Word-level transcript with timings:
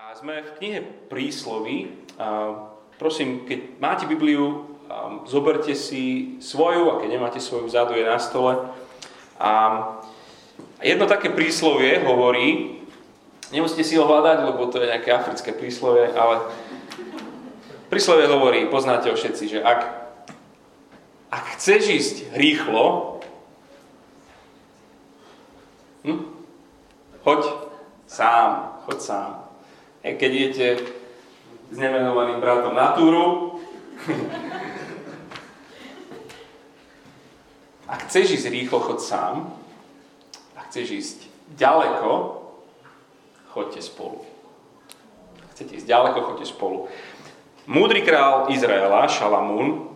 A 0.00 0.16
sme 0.16 0.40
v 0.40 0.56
knihe 0.56 0.80
Prísloví. 1.12 1.92
A 2.16 2.56
prosím, 2.96 3.44
keď 3.44 3.76
máte 3.84 4.08
Bibliu, 4.08 4.64
zoberte 5.28 5.76
si 5.76 6.34
svoju 6.40 6.88
a 6.88 6.98
keď 7.04 7.20
nemáte 7.20 7.36
svoju, 7.36 7.68
vzadu 7.68 7.92
je 7.92 8.08
na 8.08 8.16
stole. 8.16 8.56
A 9.36 9.52
jedno 10.80 11.04
také 11.04 11.28
príslovie 11.28 12.00
hovorí, 12.00 12.80
nemusíte 13.52 13.84
si 13.84 14.00
ho 14.00 14.08
hľadať, 14.08 14.48
lebo 14.48 14.72
to 14.72 14.80
je 14.80 14.88
nejaké 14.88 15.12
africké 15.12 15.52
príslovie, 15.52 16.08
ale 16.16 16.48
príslovie 17.92 18.24
hovorí, 18.24 18.72
poznáte 18.72 19.12
ho 19.12 19.16
všetci, 19.20 19.44
že 19.52 19.60
ak, 19.60 19.80
ak 21.28 21.44
chceš 21.60 21.82
ísť 21.92 22.16
rýchlo, 22.40 23.20
hm, 26.08 26.24
choď 27.20 27.40
sám, 28.08 28.80
choď 28.88 28.98
sám. 29.04 29.49
Keď 30.00 30.30
idete 30.32 30.80
s 31.68 31.76
nemenovaným 31.76 32.40
bratom 32.40 32.72
na 32.72 32.96
túru, 32.96 33.60
ak 37.92 38.08
chceš 38.08 38.40
ísť 38.40 38.48
rýchlo, 38.48 38.80
chod 38.80 39.04
sám. 39.04 39.52
Ak 40.56 40.72
chceš 40.72 40.88
ísť 40.88 41.18
ďaleko, 41.60 42.40
chodte 43.52 43.84
spolu. 43.84 44.24
Ak 45.44 45.52
chcete 45.52 45.76
ísť 45.76 45.86
ďaleko, 45.86 46.18
chodte 46.32 46.48
spolu. 46.48 46.88
Múdry 47.68 48.00
král 48.00 48.48
Izraela, 48.48 49.04
Šalamún, 49.04 49.92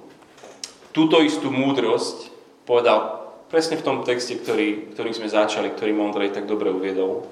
túto 0.93 1.25
istú 1.25 1.49
múdrosť 1.49 2.29
povedal 2.69 3.25
presne 3.49 3.81
v 3.81 3.87
tom 3.87 3.97
texte, 4.05 4.37
ktorý, 4.37 4.93
ktorým 4.93 5.17
sme 5.17 5.33
začali, 5.33 5.73
ktorý 5.73 5.97
Mondrej 5.97 6.37
tak 6.37 6.45
dobre 6.45 6.69
uviedol. 6.71 7.25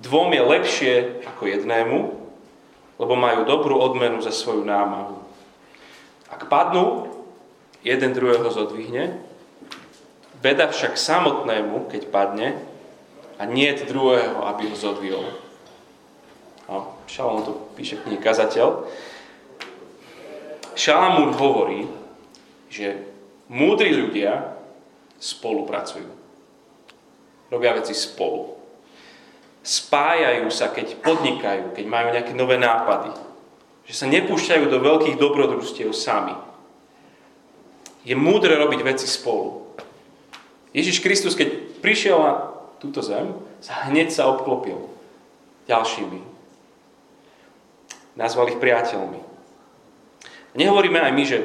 Dvom 0.00 0.32
je 0.32 0.42
lepšie 0.42 0.92
ako 1.28 1.42
jednému, 1.44 1.98
lebo 2.96 3.14
majú 3.16 3.44
dobrú 3.44 3.76
odmenu 3.76 4.24
za 4.24 4.32
svoju 4.32 4.64
námahu. 4.64 5.20
Ak 6.32 6.48
padnú, 6.48 7.12
jeden 7.84 8.16
druhého 8.16 8.48
zodvihne, 8.48 9.20
beda 10.40 10.72
však 10.72 10.96
samotnému, 10.96 11.92
keď 11.92 12.02
padne, 12.08 12.56
a 13.40 13.48
nie 13.48 13.72
druhého, 13.72 14.44
aby 14.52 14.68
ho 14.68 14.76
zodvihol. 14.76 15.32
No, 16.68 17.00
Šalamún 17.08 17.44
to 17.48 17.52
píše 17.72 17.96
knihe 18.04 18.20
Kazateľ. 18.20 18.84
Šalamún 20.76 21.32
hovorí, 21.40 21.88
že 22.68 23.00
múdri 23.48 23.96
ľudia 23.96 24.54
spolupracujú. 25.16 26.08
Robia 27.48 27.74
veci 27.74 27.96
spolu 27.96 28.59
spájajú 29.60 30.48
sa, 30.48 30.72
keď 30.72 31.00
podnikajú, 31.04 31.76
keď 31.76 31.84
majú 31.84 32.08
nejaké 32.12 32.32
nové 32.32 32.56
nápady. 32.56 33.12
Že 33.84 33.94
sa 33.94 34.06
nepúšťajú 34.08 34.64
do 34.70 34.78
veľkých 34.80 35.16
dobrodružstiev 35.20 35.92
sami. 35.92 36.36
Je 38.06 38.16
múdre 38.16 38.56
robiť 38.56 38.80
veci 38.80 39.04
spolu. 39.04 39.76
Ježiš 40.72 41.04
Kristus, 41.04 41.36
keď 41.36 41.80
prišiel 41.84 42.16
na 42.16 42.32
túto 42.80 43.04
zem, 43.04 43.36
sa 43.60 43.90
hneď 43.90 44.08
sa 44.08 44.30
obklopil 44.32 44.88
ďalšími. 45.68 46.20
Nazval 48.16 48.54
ich 48.54 48.62
priateľmi. 48.62 49.20
Nehovoríme 50.56 50.98
aj 50.98 51.12
my, 51.12 51.24
že, 51.26 51.38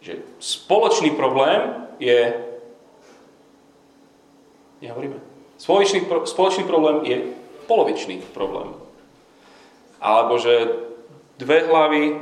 že 0.00 0.12
spoločný 0.40 1.14
problém 1.14 1.86
je... 2.00 2.34
Nehovoríme. 4.82 5.18
Spoločný, 5.58 6.06
spoločný 6.26 6.64
problém 6.64 6.96
je 7.02 7.16
polovičný 7.68 8.24
problém. 8.32 8.72
Alebo 10.00 10.40
že 10.40 10.72
dve 11.36 11.68
hlavy 11.68 12.18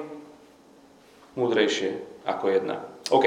múdrejšie 1.38 2.02
ako 2.26 2.44
jedna. 2.50 2.82
OK. 3.14 3.24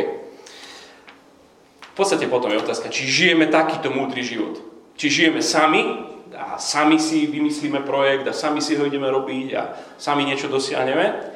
V 1.80 1.94
podstate 1.96 2.28
potom 2.28 2.52
je 2.52 2.62
otázka, 2.62 2.92
či 2.92 3.08
žijeme 3.08 3.48
takýto 3.48 3.90
múdry 3.92 4.24
život. 4.24 4.60
Či 5.00 5.08
žijeme 5.08 5.40
sami 5.40 6.06
a 6.36 6.60
sami 6.60 7.00
si 7.00 7.28
vymyslíme 7.28 7.84
projekt 7.88 8.28
a 8.28 8.36
sami 8.36 8.60
si 8.60 8.76
ho 8.76 8.84
ideme 8.84 9.08
robiť 9.08 9.50
a 9.56 9.64
sami 9.96 10.28
niečo 10.28 10.52
dosiahneme, 10.52 11.36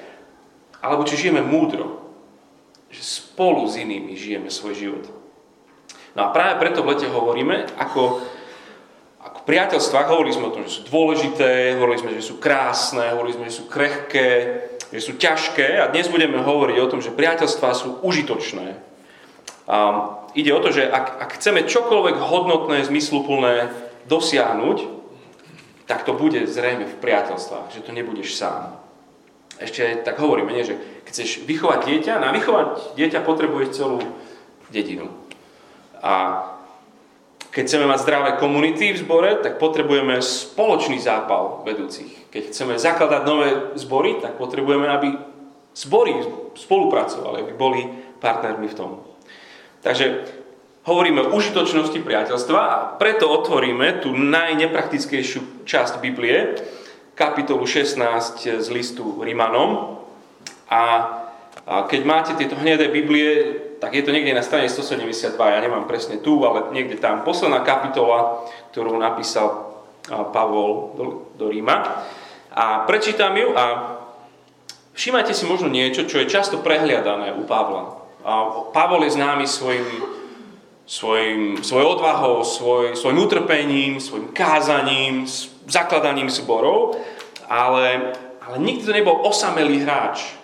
alebo 0.83 1.07
či 1.07 1.15
žijeme 1.15 1.39
múdro, 1.43 2.03
že 2.91 3.03
spolu 3.03 3.65
s 3.67 3.79
inými 3.79 4.19
žijeme 4.19 4.51
svoj 4.51 4.75
život. 4.75 5.03
No 6.13 6.29
a 6.29 6.33
práve 6.35 6.61
preto 6.61 6.85
v 6.85 6.93
lete 6.93 7.07
hovoríme, 7.09 7.73
ako 7.79 8.21
priateľstvách 9.43 10.07
hovorili 10.07 10.35
sme 10.35 10.47
o 10.49 10.55
tom, 10.55 10.63
že 10.63 10.79
sú 10.79 10.81
dôležité, 10.87 11.75
hovorili 11.75 11.99
sme, 11.99 12.11
že 12.15 12.23
sú 12.23 12.39
krásne, 12.39 13.11
hovorili 13.11 13.35
sme, 13.35 13.45
že 13.51 13.59
sú 13.59 13.65
krehké, 13.67 14.29
že 14.93 15.01
sú 15.03 15.19
ťažké 15.19 15.83
a 15.83 15.91
dnes 15.91 16.07
budeme 16.07 16.39
hovoriť 16.39 16.77
o 16.79 16.89
tom, 16.89 16.99
že 17.03 17.11
priateľstvá 17.11 17.69
sú 17.75 17.99
užitočné. 18.03 18.79
A 19.67 19.77
ide 20.35 20.51
o 20.55 20.63
to, 20.63 20.71
že 20.71 20.87
ak, 20.87 21.27
ak 21.27 21.29
chceme 21.39 21.67
čokoľvek 21.67 22.17
hodnotné, 22.19 22.87
zmysluplné 22.87 23.71
dosiahnuť, 24.07 24.77
tak 25.87 26.07
to 26.07 26.15
bude 26.15 26.39
zrejme 26.47 26.87
v 26.87 26.99
priateľstvách, 27.03 27.75
že 27.75 27.83
to 27.83 27.91
nebudeš 27.91 28.39
sám. 28.39 28.79
Ešte 29.59 30.03
tak 30.07 30.19
hovoríme, 30.19 30.51
nie, 30.55 30.67
že 30.67 30.79
chceš 31.07 31.43
vychovať 31.43 31.79
dieťa, 31.87 32.13
na 32.19 32.31
vychovať 32.31 32.95
dieťa 32.95 33.19
potrebuješ 33.23 33.69
celú 33.75 33.99
dedinu. 34.71 35.11
A 36.03 36.43
keď 37.53 37.63
chceme 37.69 37.85
mať 37.85 38.01
zdravé 38.01 38.29
komunity 38.41 38.97
v 38.97 39.01
zbore, 39.05 39.37
tak 39.37 39.61
potrebujeme 39.61 40.17
spoločný 40.25 40.97
zápal 40.97 41.61
vedúcich. 41.61 42.33
Keď 42.33 42.49
chceme 42.49 42.81
zakladať 42.81 43.21
nové 43.29 43.49
zbory, 43.77 44.17
tak 44.17 44.41
potrebujeme, 44.41 44.89
aby 44.89 45.13
zbory 45.77 46.17
spolupracovali, 46.57 47.45
aby 47.45 47.53
boli 47.53 47.85
partnermi 48.17 48.65
v 48.65 48.77
tom. 48.77 49.05
Takže 49.85 50.25
hovoríme 50.89 51.29
o 51.29 51.37
užitočnosti 51.37 52.01
priateľstva 52.01 52.59
a 52.59 52.77
preto 52.97 53.29
otvoríme 53.29 54.01
tú 54.01 54.17
najnepraktickejšiu 54.17 55.69
časť 55.69 56.01
Biblie, 56.01 56.57
kapitolu 57.13 57.69
16 57.69 58.65
z 58.65 58.67
listu 58.73 59.21
Rímanom. 59.21 60.01
A 60.73 60.81
keď 61.85 62.01
máte 62.01 62.31
tieto 62.33 62.57
hnedé 62.57 62.89
Biblie, 62.89 63.61
tak 63.83 63.99
je 63.99 64.07
to 64.07 64.15
niekde 64.15 64.31
na 64.31 64.39
strane 64.39 64.71
172, 64.71 65.35
ja 65.35 65.59
nemám 65.59 65.83
presne 65.83 66.15
tu, 66.23 66.39
ale 66.47 66.71
niekde 66.71 67.03
tam. 67.03 67.27
Posledná 67.27 67.67
kapitola, 67.67 68.47
ktorú 68.71 68.95
napísal 68.95 69.75
Pavol 70.07 70.95
do, 70.95 71.03
do 71.35 71.51
Ríma. 71.51 72.07
A 72.55 72.87
prečítam 72.87 73.35
ju 73.35 73.51
a 73.51 73.99
všimajte 74.95 75.35
si 75.35 75.43
možno 75.43 75.67
niečo, 75.67 76.07
čo 76.07 76.23
je 76.23 76.31
často 76.31 76.63
prehliadané 76.63 77.35
u 77.35 77.43
Pavla. 77.43 78.07
A 78.23 78.31
Pavol 78.71 79.03
je 79.03 79.19
známy 79.19 79.43
svojim, 79.51 79.83
svojim, 80.87 81.59
svojou 81.59 81.99
odvahou, 81.99 82.39
svoj, 82.47 82.95
svojim 82.95 83.19
utrpením, 83.19 83.99
svojim 83.99 84.31
kázaním, 84.31 85.27
zakladaním 85.67 86.31
zborov, 86.31 86.95
ale, 87.51 88.15
ale 88.47 88.55
nikdy 88.63 88.87
to 88.87 88.95
nebol 88.95 89.27
osamelý 89.27 89.83
hráč 89.83 90.39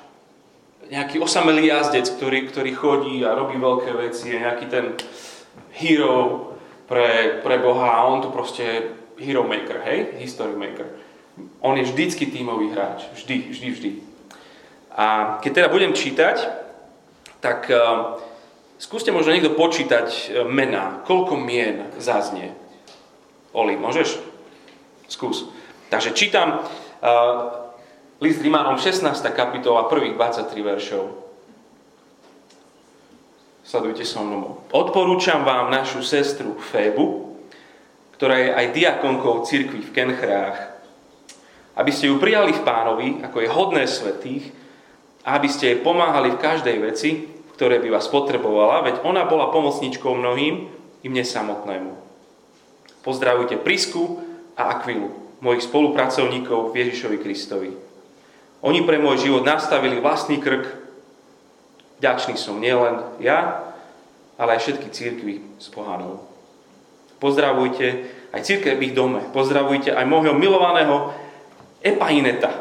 nejaký 0.89 1.21
osamelý 1.21 1.69
jazdec, 1.69 2.09
ktorý, 2.17 2.49
ktorý 2.49 2.71
chodí 2.73 3.21
a 3.21 3.37
robí 3.37 3.55
veľké 3.61 3.93
veci, 3.93 4.33
je 4.33 4.41
nejaký 4.41 4.65
ten 4.65 4.85
hero 5.77 6.51
pre, 6.89 7.39
pre 7.45 7.55
Boha 7.61 8.01
a 8.01 8.05
on 8.09 8.25
tu 8.25 8.33
proste 8.33 8.97
hero 9.21 9.45
maker, 9.45 9.85
hej? 9.85 10.17
History 10.17 10.57
maker. 10.57 10.89
On 11.61 11.77
je 11.77 11.85
vždycky 11.85 12.33
tímový 12.33 12.73
hráč. 12.73 13.05
Vždy, 13.15 13.53
vždy, 13.53 13.67
vždy. 13.71 13.91
A 14.97 15.37
keď 15.39 15.51
teda 15.63 15.67
budem 15.69 15.93
čítať, 15.93 16.37
tak 17.39 17.69
uh, 17.71 18.19
skúste 18.81 19.13
možno 19.13 19.31
niekto 19.31 19.55
počítať 19.55 20.09
uh, 20.09 20.23
mená. 20.49 21.05
Koľko 21.05 21.37
mien 21.39 21.93
zaznie? 22.01 22.51
Oli, 23.53 23.77
môžeš? 23.77 24.19
Skús. 25.07 25.47
Takže 25.93 26.11
čítam 26.17 26.59
uh, 26.59 27.68
List 28.19 28.43
Rimánom 28.43 28.75
16. 28.75 29.15
kapitola, 29.31 29.87
prvých 29.87 30.19
23 30.19 30.51
veršov. 30.59 31.07
Sledujte 33.63 34.03
so 34.03 34.19
mnou. 34.19 34.59
Odporúčam 34.75 35.47
vám 35.47 35.71
našu 35.71 36.03
sestru 36.03 36.59
Fébu, 36.59 37.31
ktorá 38.19 38.35
je 38.43 38.49
aj 38.51 38.75
diakonkou 38.75 39.47
cirkvi 39.47 39.87
v 39.87 39.93
Kenchrách, 39.95 40.57
aby 41.79 41.91
ste 41.95 42.11
ju 42.11 42.19
prijali 42.19 42.51
v 42.51 42.59
pánovi, 42.59 43.23
ako 43.23 43.39
je 43.39 43.55
hodné 43.55 43.87
svetých, 43.87 44.51
a 45.23 45.39
aby 45.39 45.47
ste 45.47 45.71
jej 45.71 45.79
pomáhali 45.79 46.35
v 46.35 46.43
každej 46.43 46.75
veci, 46.75 47.23
ktoré 47.55 47.79
by 47.79 47.87
vás 47.87 48.11
potrebovala, 48.11 48.83
veď 48.83 48.99
ona 49.07 49.23
bola 49.31 49.47
pomocničkou 49.47 50.11
mnohým 50.11 50.67
i 50.99 51.07
mne 51.07 51.23
samotnému. 51.23 51.95
Pozdravujte 52.99 53.63
Prisku 53.63 54.19
a 54.59 54.75
Akvilu, 54.75 55.07
mojich 55.39 55.63
spolupracovníkov 55.63 56.75
v 56.75 56.83
Ježišovi 56.83 57.17
Kristovi. 57.23 57.88
Oni 58.59 58.83
pre 58.83 58.99
môj 58.99 59.23
život 59.23 59.47
nastavili 59.47 60.03
vlastný 60.03 60.43
krk. 60.43 60.67
Ďačný 61.99 62.35
som 62.35 62.59
nielen 62.59 63.19
ja, 63.23 63.71
ale 64.39 64.55
aj 64.55 64.63
všetky 64.63 64.87
církvy 64.91 65.33
z 65.59 65.67
pohanov. 65.71 66.27
Pozdravujte 67.19 68.07
aj 68.31 68.41
církev 68.43 68.79
v 68.79 68.91
ich 68.91 68.95
dome. 68.95 69.19
Pozdravujte 69.35 69.91
aj 69.91 70.07
môjho 70.07 70.31
milovaného 70.35 71.11
Epaineta, 71.83 72.51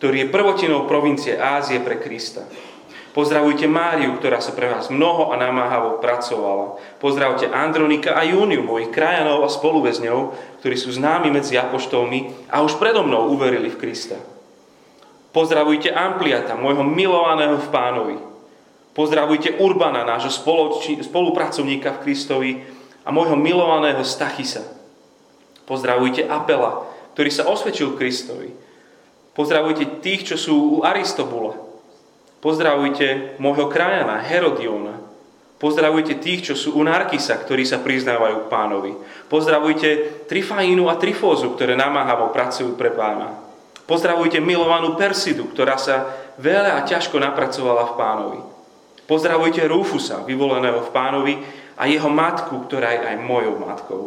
ktorý 0.00 0.24
je 0.24 0.32
prvotinou 0.32 0.88
provincie 0.88 1.36
Ázie 1.36 1.80
pre 1.80 2.00
Krista. 2.00 2.44
Pozdravujte 3.14 3.70
Máriu, 3.70 4.18
ktorá 4.18 4.42
sa 4.42 4.50
pre 4.50 4.66
vás 4.66 4.90
mnoho 4.90 5.30
a 5.30 5.38
namáhavo 5.38 6.02
pracovala. 6.02 6.82
Pozdravujte 6.98 7.46
Andronika 7.46 8.18
a 8.18 8.26
Júniu, 8.26 8.66
mojich 8.66 8.90
krajanov 8.90 9.46
a 9.46 9.52
spoluväzňov, 9.52 10.18
ktorí 10.58 10.74
sú 10.74 10.90
známi 10.90 11.30
medzi 11.30 11.54
apoštolmi 11.54 12.50
a 12.50 12.58
už 12.66 12.74
predo 12.82 13.06
mnou 13.06 13.30
uverili 13.30 13.70
v 13.70 13.78
Krista. 13.78 14.18
Pozdravujte 15.34 15.90
Ampliata, 15.90 16.54
môjho 16.54 16.86
milovaného 16.86 17.58
v 17.58 17.68
pánovi. 17.74 18.16
Pozdravujte 18.94 19.58
Urbana, 19.58 20.06
nášho 20.06 20.30
spolupracovníka 21.02 21.98
v 21.98 22.02
Kristovi 22.06 22.50
a 23.02 23.10
môjho 23.10 23.34
milovaného 23.34 24.06
Stachisa. 24.06 24.62
Pozdravujte 25.66 26.30
Apela, 26.30 26.86
ktorý 27.18 27.30
sa 27.34 27.50
osvedčil 27.50 27.98
Kristovi. 27.98 28.54
Pozdravujte 29.34 29.98
tých, 29.98 30.30
čo 30.30 30.36
sú 30.38 30.54
u 30.54 30.86
Aristobula, 30.86 31.58
Pozdravujte 32.44 33.40
môjho 33.40 33.72
krajana 33.72 34.20
Herodiona. 34.20 35.00
Pozdravujte 35.56 36.20
tých, 36.20 36.52
čo 36.52 36.54
sú 36.54 36.76
u 36.76 36.84
Narkisa, 36.84 37.40
ktorí 37.40 37.64
sa 37.64 37.80
priznávajú 37.80 38.44
k 38.44 38.50
pánovi. 38.52 38.92
Pozdravujte 39.32 40.20
Trifaínu 40.28 40.92
a 40.92 41.00
Trifózu, 41.00 41.56
ktoré 41.56 41.72
namáhavo 41.72 42.28
pracujú 42.36 42.76
pre 42.76 42.92
pána. 42.92 43.43
Pozdravujte 43.84 44.40
milovanú 44.40 44.96
Persidu, 44.96 45.48
ktorá 45.52 45.76
sa 45.76 46.08
veľa 46.40 46.80
a 46.80 46.86
ťažko 46.88 47.20
napracovala 47.20 47.92
v 47.92 47.96
pánovi. 48.00 48.40
Pozdravujte 49.04 49.60
Rúfusa, 49.68 50.24
vyvoleného 50.24 50.80
v 50.80 50.90
pánovi, 50.92 51.34
a 51.74 51.90
jeho 51.90 52.06
matku, 52.08 52.64
ktorá 52.64 52.94
je 52.94 53.02
aj 53.02 53.16
mojou 53.20 53.58
matkou. 53.58 54.02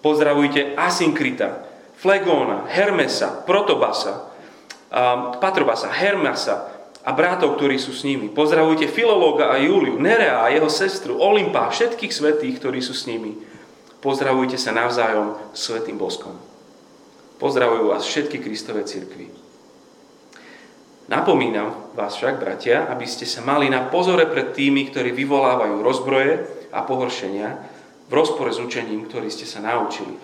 Pozdravujte 0.00 0.74
Asynkrita, 0.74 1.68
Flegóna, 2.00 2.66
Hermesa, 2.66 3.44
Protobasa, 3.44 4.32
Patrobasa, 5.38 5.92
Hermasa, 5.92 6.76
a 7.06 7.14
bratov, 7.14 7.54
ktorí 7.54 7.78
sú 7.78 7.94
s 7.94 8.02
nimi. 8.02 8.26
Pozdravujte 8.26 8.90
Filológa 8.90 9.54
a 9.54 9.62
Júliu, 9.62 9.94
Nerea 9.94 10.42
a 10.42 10.50
jeho 10.50 10.66
sestru, 10.66 11.22
Olimpa 11.22 11.70
a 11.70 11.70
všetkých 11.70 12.10
svetých, 12.10 12.58
ktorí 12.58 12.82
sú 12.82 12.98
s 12.98 13.06
nimi. 13.06 13.38
Pozdravujte 14.02 14.58
sa 14.58 14.74
navzájom 14.74 15.38
svetým 15.54 15.94
boskom. 15.94 16.34
Pozdravujú 17.36 17.92
vás 17.92 18.08
všetky 18.08 18.40
Kristové 18.40 18.88
cirkvy. 18.88 19.28
Napomínam 21.06 21.92
vás 21.92 22.16
však, 22.16 22.40
bratia, 22.40 22.88
aby 22.88 23.04
ste 23.04 23.28
sa 23.28 23.44
mali 23.44 23.68
na 23.68 23.86
pozore 23.86 24.26
pred 24.26 24.56
tými, 24.56 24.88
ktorí 24.88 25.12
vyvolávajú 25.12 25.84
rozbroje 25.84 26.32
a 26.72 26.82
pohoršenia 26.82 27.48
v 28.08 28.12
rozpore 28.12 28.50
s 28.50 28.58
učením, 28.58 29.06
ktorý 29.06 29.28
ste 29.30 29.44
sa 29.44 29.60
naučili. 29.60 30.16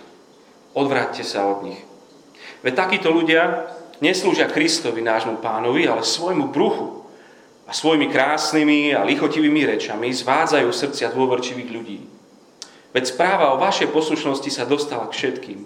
Odvráťte 0.73 1.23
sa 1.23 1.47
od 1.47 1.69
nich. 1.69 1.81
Veď 2.65 2.75
takíto 2.89 3.13
ľudia 3.13 3.69
neslúžia 4.01 4.49
Kristovi, 4.51 5.05
nášmu 5.05 5.39
pánovi, 5.39 5.87
ale 5.87 6.03
svojmu 6.03 6.49
bruchu 6.49 7.05
a 7.69 7.77
svojimi 7.77 8.09
krásnymi 8.09 8.97
a 8.97 9.07
lichotivými 9.07 9.69
rečami 9.69 10.11
zvádzajú 10.11 10.69
srdcia 10.73 11.13
dôverčivých 11.15 11.71
ľudí. 11.71 12.01
Veď 12.91 13.05
správa 13.05 13.53
o 13.53 13.61
vašej 13.61 13.93
poslušnosti 13.93 14.51
sa 14.51 14.65
dostala 14.65 15.07
k 15.09 15.17
všetkým. 15.17 15.61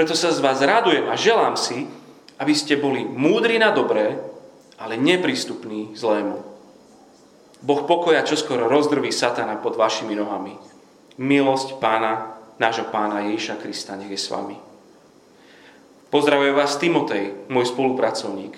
Preto 0.00 0.16
sa 0.16 0.32
z 0.32 0.40
vás 0.40 0.64
radujem 0.64 1.12
a 1.12 1.14
želám 1.20 1.60
si, 1.60 1.84
aby 2.40 2.56
ste 2.56 2.80
boli 2.80 3.04
múdri 3.04 3.60
na 3.60 3.68
dobré, 3.68 4.16
ale 4.80 4.96
neprístupní 4.96 5.92
zlému. 5.92 6.40
Boh 7.60 7.84
pokoja 7.84 8.24
čoskoro 8.24 8.64
rozdrví 8.64 9.12
satana 9.12 9.60
pod 9.60 9.76
vašimi 9.76 10.16
nohami. 10.16 10.56
Milosť 11.20 11.76
pána, 11.84 12.32
nášho 12.56 12.88
pána 12.88 13.28
Ježiša 13.28 13.60
Krista, 13.60 13.92
nech 13.92 14.08
je 14.08 14.16
s 14.16 14.32
vami. 14.32 14.56
Pozdravuje 16.08 16.56
vás 16.56 16.80
Timotej, 16.80 17.52
môj 17.52 17.68
spolupracovník. 17.68 18.56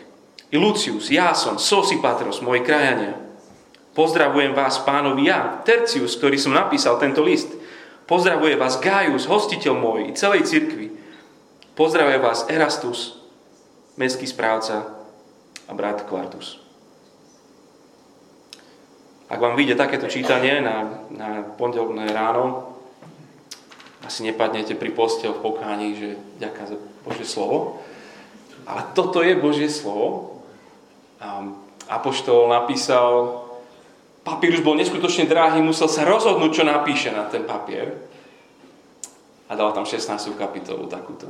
I 0.54 0.56
Lucius, 0.62 1.10
Jáson, 1.10 1.58
Sosipatros, 1.58 2.38
moji 2.38 2.62
krajania. 2.62 3.18
Pozdravujem 3.98 4.54
vás 4.54 4.78
pánovi 4.86 5.26
ja, 5.26 5.58
Tercius, 5.66 6.14
ktorý 6.22 6.38
som 6.38 6.54
napísal 6.54 7.02
tento 7.02 7.26
list. 7.26 7.50
Pozdravuje 8.06 8.54
vás 8.54 8.78
Gaius, 8.78 9.26
hostiteľ 9.26 9.74
môj 9.74 10.06
i 10.06 10.14
celej 10.14 10.46
cirkvi. 10.46 11.01
Pozdravuje 11.82 12.22
vás 12.22 12.46
Erastus, 12.46 13.18
mestský 13.98 14.22
správca 14.30 14.86
a 15.66 15.74
brat 15.74 16.06
Quartus. 16.06 16.62
Ak 19.26 19.42
vám 19.42 19.58
vyjde 19.58 19.74
takéto 19.74 20.06
čítanie 20.06 20.62
na, 20.62 21.02
na 21.10 21.42
pondelné 21.42 22.06
ráno, 22.14 22.78
asi 24.06 24.22
nepadnete 24.22 24.78
pri 24.78 24.94
postel 24.94 25.34
v 25.34 25.42
pokáni, 25.42 25.98
že 25.98 26.14
ďaká 26.38 26.70
za 26.70 26.78
Božie 27.02 27.26
slovo. 27.26 27.82
Ale 28.62 28.94
toto 28.94 29.18
je 29.26 29.34
Božie 29.34 29.66
slovo. 29.66 30.38
Apoštol 31.90 32.46
napísal, 32.46 33.42
papírus 34.22 34.62
bol 34.62 34.78
neskutočne 34.78 35.26
drahý, 35.26 35.58
musel 35.58 35.90
sa 35.90 36.06
rozhodnúť, 36.06 36.50
čo 36.54 36.62
napíše 36.62 37.10
na 37.10 37.26
ten 37.26 37.42
papier. 37.42 37.98
A 39.50 39.58
dal 39.58 39.74
tam 39.74 39.82
16. 39.82 40.30
kapitolu 40.38 40.86
takúto. 40.86 41.26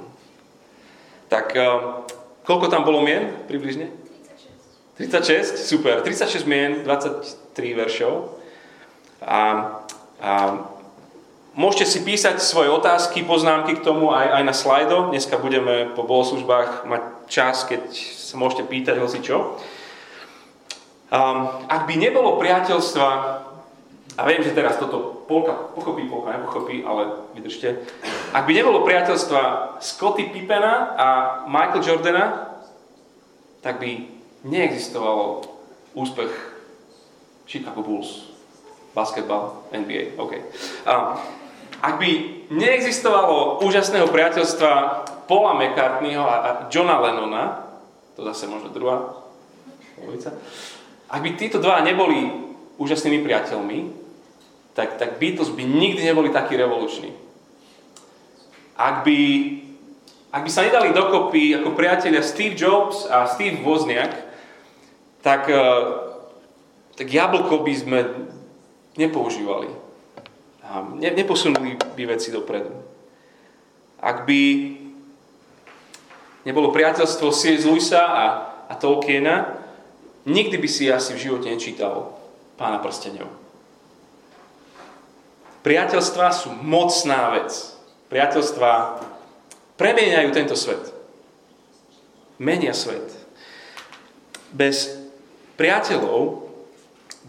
Tak 1.32 1.56
koľko 2.44 2.68
tam 2.68 2.84
bolo 2.84 3.00
mien 3.00 3.32
približne? 3.48 3.88
36. 5.00 5.64
36, 5.64 5.72
super. 5.72 6.04
36 6.04 6.44
mien, 6.44 6.84
23 6.84 7.80
veršov. 7.80 8.36
A, 9.24 9.40
a 10.20 10.32
Môžete 11.52 11.84
si 11.84 12.00
písať 12.00 12.40
svoje 12.40 12.72
otázky, 12.72 13.28
poznámky 13.28 13.76
k 13.76 13.84
tomu 13.84 14.08
aj, 14.08 14.40
aj 14.40 14.44
na 14.48 14.56
slajdo. 14.56 15.12
Dneska 15.12 15.36
budeme 15.36 15.92
po 15.92 16.00
bohoslužbách 16.00 16.88
mať 16.88 17.02
čas, 17.28 17.68
keď 17.68 17.92
sa 17.92 18.40
môžete 18.40 18.64
pýtať 18.64 18.96
hoci 18.96 19.20
čo. 19.20 19.60
Um, 21.12 21.60
ak 21.68 21.84
by 21.84 22.00
nebolo 22.00 22.40
priateľstva, 22.40 23.08
a 24.12 24.28
viem, 24.28 24.44
že 24.44 24.52
teraz 24.52 24.76
toto 24.76 25.24
polka 25.24 25.72
pochopí, 25.72 26.04
polka 26.04 26.36
nepochopí, 26.36 26.84
ale 26.84 27.32
vydržte. 27.32 27.80
Ak 28.36 28.44
by 28.44 28.52
nebolo 28.52 28.84
priateľstva 28.84 29.76
Scotty 29.80 30.28
Pippena 30.28 30.92
a 30.96 31.06
Michael 31.48 31.80
Jordana, 31.80 32.24
tak 33.64 33.80
by 33.80 34.04
neexistovalo 34.44 35.40
úspech 35.96 36.28
Chicago 37.48 37.80
Bulls. 37.80 38.28
Basketbal, 38.92 39.64
NBA, 39.72 40.20
OK. 40.20 40.36
Um, 40.84 41.16
ak 41.80 41.96
by 41.96 42.10
neexistovalo 42.52 43.64
úžasného 43.64 44.12
priateľstva 44.12 44.70
Paula 45.24 45.56
McCartneyho 45.56 46.20
a 46.20 46.68
Johna 46.68 47.00
Lennona, 47.00 47.64
to 48.12 48.20
zase 48.28 48.44
možno 48.44 48.68
druhá 48.68 49.24
polovica, 49.96 50.36
ak 51.08 51.20
by 51.24 51.30
títo 51.40 51.56
dva 51.56 51.80
neboli 51.80 52.28
úžasnými 52.76 53.24
priateľmi, 53.24 54.01
tak, 54.72 54.96
tak 54.96 55.20
Beatles 55.20 55.52
by 55.52 55.64
nikdy 55.64 56.04
neboli 56.04 56.30
takí 56.30 56.56
revoluční. 56.56 57.12
Ak 58.76 59.04
by, 59.04 59.18
ak 60.32 60.42
by 60.42 60.50
sa 60.50 60.64
nedali 60.64 60.96
dokopy 60.96 61.52
ako 61.60 61.76
priatelia 61.76 62.24
Steve 62.24 62.56
Jobs 62.56 63.04
a 63.04 63.28
Steve 63.28 63.60
Wozniak, 63.60 64.16
tak, 65.20 65.46
eh, 65.52 65.82
tak 66.96 67.06
jablko 67.06 67.60
by 67.62 67.72
sme 67.76 68.00
nepoužívali 68.96 69.68
a 70.72 70.88
ne, 70.96 71.08
neposunuli 71.12 71.76
by 71.76 72.02
veci 72.08 72.32
dopredu. 72.32 72.72
Ak 74.00 74.24
by 74.24 74.40
nebolo 76.48 76.72
priateľstvo 76.72 77.28
C.S. 77.28 77.68
Lewisa 77.68 78.02
a, 78.02 78.24
a 78.66 78.74
Tolkiena, 78.74 79.62
nikdy 80.24 80.56
by 80.58 80.68
si 80.68 80.88
asi 80.88 81.12
v 81.14 81.22
živote 81.28 81.52
nečítal 81.52 82.16
Pána 82.56 82.80
prstenov. 82.80 83.41
Priateľstva 85.62 86.26
sú 86.34 86.50
mocná 86.58 87.38
vec. 87.38 87.54
Priateľstva 88.10 88.70
premieňajú 89.78 90.28
tento 90.34 90.58
svet. 90.58 90.90
Menia 92.42 92.74
svet. 92.74 93.14
Bez 94.50 94.98
priateľov 95.54 96.50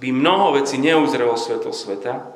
by 0.01 0.09
mnoho 0.09 0.57
vecí 0.57 0.81
neuzrelo 0.81 1.37
svetlo 1.37 1.71
sveta 1.71 2.33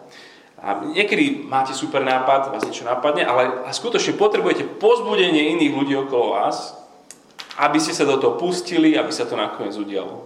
a 0.57 0.81
niekedy 0.89 1.45
máte 1.45 1.73
super 1.77 2.01
nápad, 2.01 2.49
vás 2.49 2.65
niečo 2.65 2.85
napadne, 2.85 3.25
ale 3.25 3.69
skutočne 3.69 4.17
potrebujete 4.17 4.65
pozbudenie 4.81 5.53
iných 5.53 5.73
ľudí 5.73 5.93
okolo 5.93 6.33
vás, 6.33 6.73
aby 7.61 7.77
ste 7.77 7.93
sa 7.93 8.09
do 8.09 8.17
toho 8.17 8.41
pustili, 8.41 8.97
aby 8.97 9.09
sa 9.13 9.29
to 9.29 9.37
nakoniec 9.37 9.77
udialo. 9.77 10.25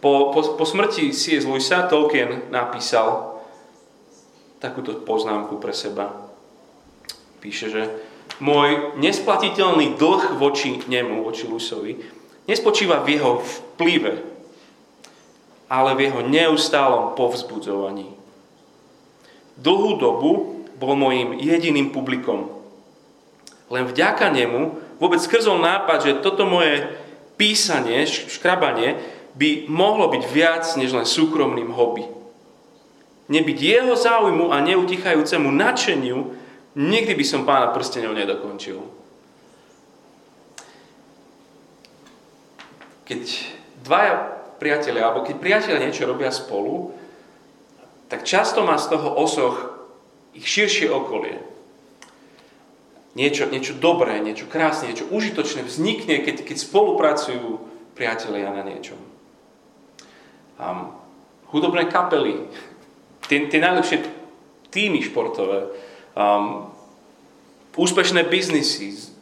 Po, 0.00 0.30
po, 0.30 0.40
po 0.56 0.64
smrti 0.64 1.10
C.S. 1.10 1.44
Lewisa 1.44 1.84
Tolkien 1.90 2.48
napísal 2.48 3.27
takúto 4.58 4.94
poznámku 5.02 5.58
pre 5.62 5.70
seba. 5.74 6.10
Píše, 7.38 7.70
že 7.70 7.82
môj 8.42 8.98
nesplatiteľný 8.98 9.94
dlh 9.98 10.38
voči 10.38 10.82
nemu, 10.86 11.22
voči 11.22 11.46
Lewisovi, 11.46 11.98
nespočíva 12.50 13.02
v 13.02 13.18
jeho 13.18 13.32
vplyve, 13.38 14.12
ale 15.70 15.90
v 15.94 16.10
jeho 16.10 16.20
neustálom 16.26 17.14
povzbudzovaní. 17.14 18.10
Dlhú 19.58 19.90
dobu 19.98 20.30
bol 20.78 20.94
môjim 20.94 21.38
jediným 21.38 21.90
publikom. 21.90 22.50
Len 23.68 23.84
vďaka 23.84 24.30
nemu 24.30 24.78
vôbec 25.02 25.18
skrzol 25.22 25.60
nápad, 25.60 25.98
že 26.02 26.22
toto 26.22 26.46
moje 26.46 26.88
písanie, 27.38 28.06
škrabanie 28.06 28.98
by 29.38 29.70
mohlo 29.70 30.10
byť 30.10 30.22
viac 30.26 30.64
než 30.74 30.94
len 30.94 31.06
súkromným 31.06 31.70
hobby. 31.70 32.17
Nebyť 33.28 33.58
jeho 33.60 33.92
záujmu 33.92 34.48
a 34.52 34.64
neutichajúcemu 34.64 35.48
nadšeniu, 35.52 36.18
nikdy 36.76 37.12
by 37.12 37.24
som 37.24 37.44
pána 37.44 37.70
prstenov 37.76 38.16
nedokončil. 38.16 38.80
Keď 43.04 43.22
dvaja 43.84 44.14
priatelia, 44.56 45.08
alebo 45.08 45.24
keď 45.24 45.36
priatelia 45.40 45.80
niečo 45.80 46.08
robia 46.08 46.32
spolu, 46.32 46.96
tak 48.08 48.24
často 48.24 48.64
má 48.64 48.80
z 48.80 48.88
toho 48.88 49.12
osoch 49.16 49.56
ich 50.32 50.48
širšie 50.48 50.88
okolie. 50.88 51.40
Niečo, 53.16 53.48
niečo 53.48 53.76
dobré, 53.76 54.20
niečo 54.20 54.48
krásne, 54.48 54.92
niečo 54.92 55.08
užitočné 55.12 55.64
vznikne, 55.64 56.24
keď, 56.24 56.44
keď 56.44 56.56
spolupracujú 56.56 57.60
priatelia 57.92 58.52
na 58.52 58.64
niečom 58.64 59.08
um, 60.58 60.92
hudobné 61.54 61.88
kapely, 61.88 62.50
tie, 63.28 63.46
tie 63.46 63.60
najlepšie 63.60 63.98
týmy 64.72 65.04
športové, 65.04 65.70
um, 66.16 66.72
úspešné 67.78 68.26
biznisy, 68.26 69.14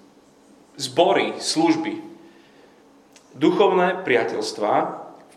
zbory, 0.80 1.36
služby. 1.36 2.00
Duchovné 3.36 4.00
priateľstva 4.00 4.72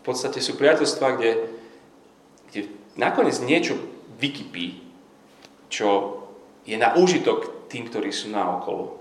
podstate 0.00 0.40
sú 0.40 0.56
priateľstva, 0.56 1.20
kde, 1.20 1.32
kde 2.48 2.60
nakoniec 2.96 3.36
niečo 3.44 3.76
vykypí, 4.16 4.80
čo 5.68 6.20
je 6.64 6.80
na 6.80 6.96
úžitok 6.96 7.68
tým, 7.68 7.84
ktorí 7.92 8.08
sú 8.08 8.32
naokolo. 8.32 8.96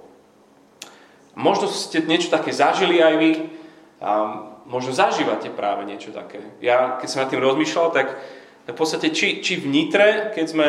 Možno 1.39 1.71
ste 1.71 2.03
niečo 2.03 2.27
také 2.27 2.51
zažili 2.51 2.99
aj 2.99 3.15
vy, 3.15 3.31
um, 4.03 4.51
možno 4.67 4.91
zažívate 4.91 5.47
práve 5.47 5.87
niečo 5.87 6.11
také. 6.11 6.43
Ja, 6.59 6.99
keď 6.99 7.07
som 7.07 7.19
nad 7.23 7.31
tým 7.31 7.39
rozmýšľal, 7.39 7.87
tak 7.95 8.19
v 8.69 8.77
podstate 8.77 9.09
či, 9.09 9.41
či 9.41 9.57
v 9.57 9.69
Nitre, 9.69 10.29
keď 10.35 10.45
sme 10.45 10.67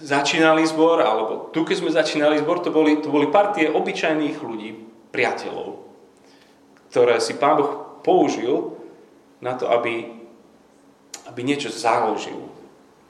začínali 0.00 0.64
zbor, 0.64 1.04
alebo 1.04 1.52
tu, 1.52 1.62
keď 1.62 1.76
sme 1.84 1.90
začínali 1.92 2.40
zbor, 2.40 2.64
to 2.64 2.72
boli, 2.72 2.98
to 2.98 3.12
boli 3.12 3.28
partie 3.28 3.68
obyčajných 3.68 4.36
ľudí, 4.40 4.70
priateľov, 5.10 5.82
ktoré 6.90 7.18
si 7.18 7.36
Pán 7.36 7.58
Boh 7.58 8.00
použil 8.00 8.78
na 9.42 9.58
to, 9.58 9.68
aby, 9.68 10.06
aby 11.26 11.40
niečo 11.42 11.68
založil, 11.68 12.48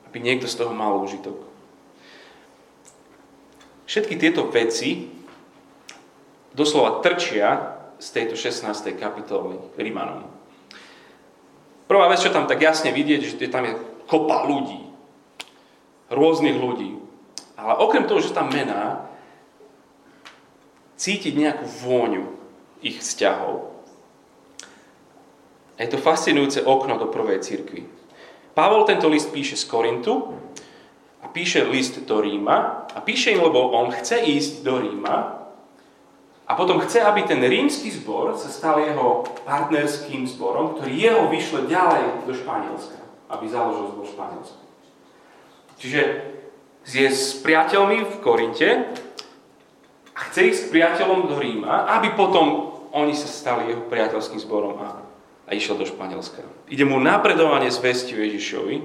aby 0.09 0.19
niekto 0.19 0.49
z 0.49 0.59
toho 0.59 0.73
mal 0.73 0.97
užitok. 0.99 1.37
Všetky 3.85 4.17
tieto 4.17 4.47
veci 4.49 5.11
doslova 6.55 7.03
trčia 7.03 7.77
z 8.01 8.09
tejto 8.17 8.35
16. 8.39 8.71
kapitoly 8.97 9.61
Rímanom. 9.77 10.25
Prvá 11.91 12.07
vec, 12.07 12.23
čo 12.23 12.31
tam 12.31 12.47
tak 12.47 12.63
jasne 12.63 12.95
vidieť, 12.95 13.21
že 13.21 13.51
tam 13.51 13.67
je 13.67 13.75
kopa 14.11 14.43
ľudí. 14.51 14.83
Rôznych 16.11 16.59
ľudí. 16.59 16.99
Ale 17.55 17.79
okrem 17.79 18.11
toho, 18.11 18.19
že 18.19 18.35
tam 18.35 18.51
mená, 18.51 19.07
cítiť 20.99 21.33
nejakú 21.39 21.65
vôňu 21.87 22.27
ich 22.83 22.99
vzťahov. 22.99 23.71
Je 25.81 25.89
to 25.89 25.97
fascinujúce 25.97 26.61
okno 26.61 27.01
do 27.01 27.09
prvej 27.09 27.41
cirkvi. 27.41 27.89
Pavol 28.53 28.85
tento 28.85 29.09
list 29.09 29.33
píše 29.33 29.57
z 29.57 29.65
Korintu 29.65 30.37
a 31.25 31.31
píše 31.31 31.65
list 31.65 32.05
do 32.05 32.21
Ríma 32.21 32.85
a 32.93 32.99
píše 33.01 33.33
im, 33.33 33.41
lebo 33.41 33.73
on 33.73 33.89
chce 33.89 34.21
ísť 34.21 34.61
do 34.61 34.77
Ríma 34.77 35.41
a 36.45 36.53
potom 36.53 36.83
chce, 36.85 37.01
aby 37.01 37.25
ten 37.25 37.41
rímsky 37.41 37.95
zbor 37.95 38.37
sa 38.37 38.51
stal 38.53 38.83
jeho 38.83 39.25
partnerským 39.49 40.27
zborom, 40.27 40.77
ktorý 40.77 40.93
jeho 40.93 41.23
vyšle 41.31 41.71
ďalej 41.71 42.29
do 42.29 42.33
Španielska, 42.35 43.00
aby 43.31 43.45
založil 43.47 43.95
zbor 43.95 44.07
Španielska. 44.07 44.63
Čiže 45.81 46.03
je 46.85 47.09
s 47.09 47.39
priateľmi 47.41 48.05
v 48.05 48.15
Korinte 48.21 48.69
a 50.13 50.21
chce 50.29 50.41
ísť 50.51 50.61
s 50.67 50.71
priateľom 50.75 51.31
do 51.31 51.37
Ríma, 51.39 51.89
aby 51.97 52.13
potom 52.19 52.75
oni 52.91 53.15
sa 53.15 53.31
stali 53.31 53.71
jeho 53.71 53.87
priateľským 53.87 54.43
zborom 54.43 54.77
a, 54.83 55.01
a 55.47 55.51
išiel 55.55 55.79
do 55.79 55.87
Španielska. 55.87 56.43
Ide 56.69 56.85
mu 56.85 56.99
napredovanie 56.99 57.71
zvesti 57.71 58.19
Ježišovi 58.19 58.77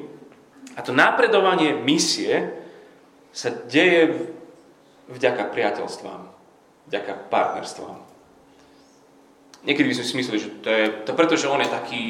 a 0.78 0.80
to 0.86 0.94
napredovanie 0.94 1.74
misie 1.82 2.54
sa 3.36 3.52
deje 3.52 4.32
vďaka 5.10 5.52
priateľstvám 5.52 6.36
vďaka 6.88 7.14
partnerstvám. 7.34 7.98
Niekedy 9.66 9.86
by 9.90 9.96
sme 9.98 10.06
si 10.06 10.18
mysleli, 10.22 10.40
že 10.40 10.50
to 10.62 10.70
je 10.70 10.84
to 11.10 11.12
preto, 11.18 11.34
že 11.34 11.50
on 11.50 11.62
je 11.62 11.70
taký, 11.74 12.04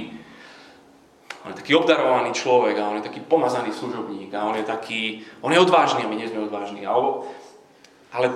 on 1.46 1.54
je 1.54 1.62
taký 1.62 1.78
obdarovaný 1.78 2.34
človek 2.34 2.74
a 2.82 2.90
on 2.90 2.98
je 2.98 3.06
taký 3.06 3.22
pomazaný 3.22 3.70
služobník 3.70 4.34
a 4.34 4.50
on 4.50 4.58
je 4.58 4.66
taký, 4.66 5.22
on 5.46 5.54
je 5.54 5.62
odvážny 5.62 6.02
a 6.02 6.10
my 6.10 6.18
nie 6.18 6.25
sme 6.25 6.50
odvážni. 6.50 6.82
Ale 6.82 8.30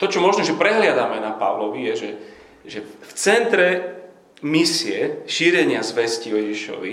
to, 0.00 0.08
čo 0.08 0.24
možno, 0.24 0.40
že 0.40 0.56
prehliadame 0.56 1.20
na 1.20 1.36
Pavlovi, 1.36 1.92
je, 1.92 1.94
že, 1.94 2.10
že 2.64 2.78
v 2.80 3.12
centre 3.12 3.68
misie 4.40 5.22
šírenia 5.28 5.84
zvesti 5.84 6.32
o 6.32 6.40
Ježišovi 6.40 6.92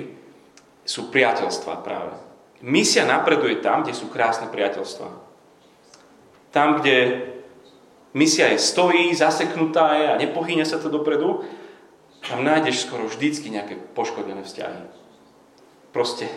sú 0.84 1.08
priateľstva 1.08 1.80
práve. 1.80 2.14
Misia 2.60 3.08
napreduje 3.08 3.64
tam, 3.64 3.88
kde 3.88 3.96
sú 3.96 4.12
krásne 4.12 4.52
priateľstva. 4.52 5.10
Tam, 6.52 6.84
kde 6.84 7.30
misia 8.12 8.52
je 8.52 8.60
stojí, 8.60 9.16
zaseknutá 9.16 9.96
je 9.96 10.06
a 10.12 10.20
nepohýne 10.20 10.68
sa 10.68 10.76
to 10.76 10.92
dopredu, 10.92 11.48
tam 12.28 12.44
nájdeš 12.44 12.84
skoro 12.84 13.08
vždycky 13.08 13.48
nejaké 13.48 13.80
poškodené 13.96 14.44
vzťahy. 14.44 14.84
Proste, 15.96 16.28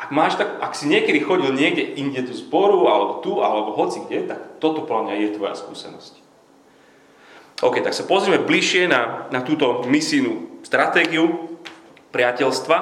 ak, 0.00 0.10
máš 0.10 0.40
tak, 0.40 0.58
ak 0.60 0.72
si 0.74 0.88
niekedy 0.88 1.20
chodil 1.22 1.52
niekde 1.52 1.96
inde 1.96 2.24
do 2.24 2.34
zboru, 2.34 2.88
alebo 2.88 3.20
tu, 3.22 3.44
alebo 3.44 3.76
hoci 3.76 4.02
kde, 4.08 4.32
tak 4.32 4.40
toto 4.58 4.84
podľa 4.88 5.12
mňa 5.12 5.14
je 5.16 5.36
tvoja 5.36 5.54
skúsenosť. 5.56 6.14
OK, 7.60 7.84
tak 7.84 7.92
sa 7.92 8.08
pozrieme 8.08 8.40
bližšie 8.40 8.88
na, 8.88 9.28
na 9.28 9.44
túto 9.44 9.84
misijnú 9.84 10.64
stratégiu 10.64 11.52
priateľstva. 12.08 12.78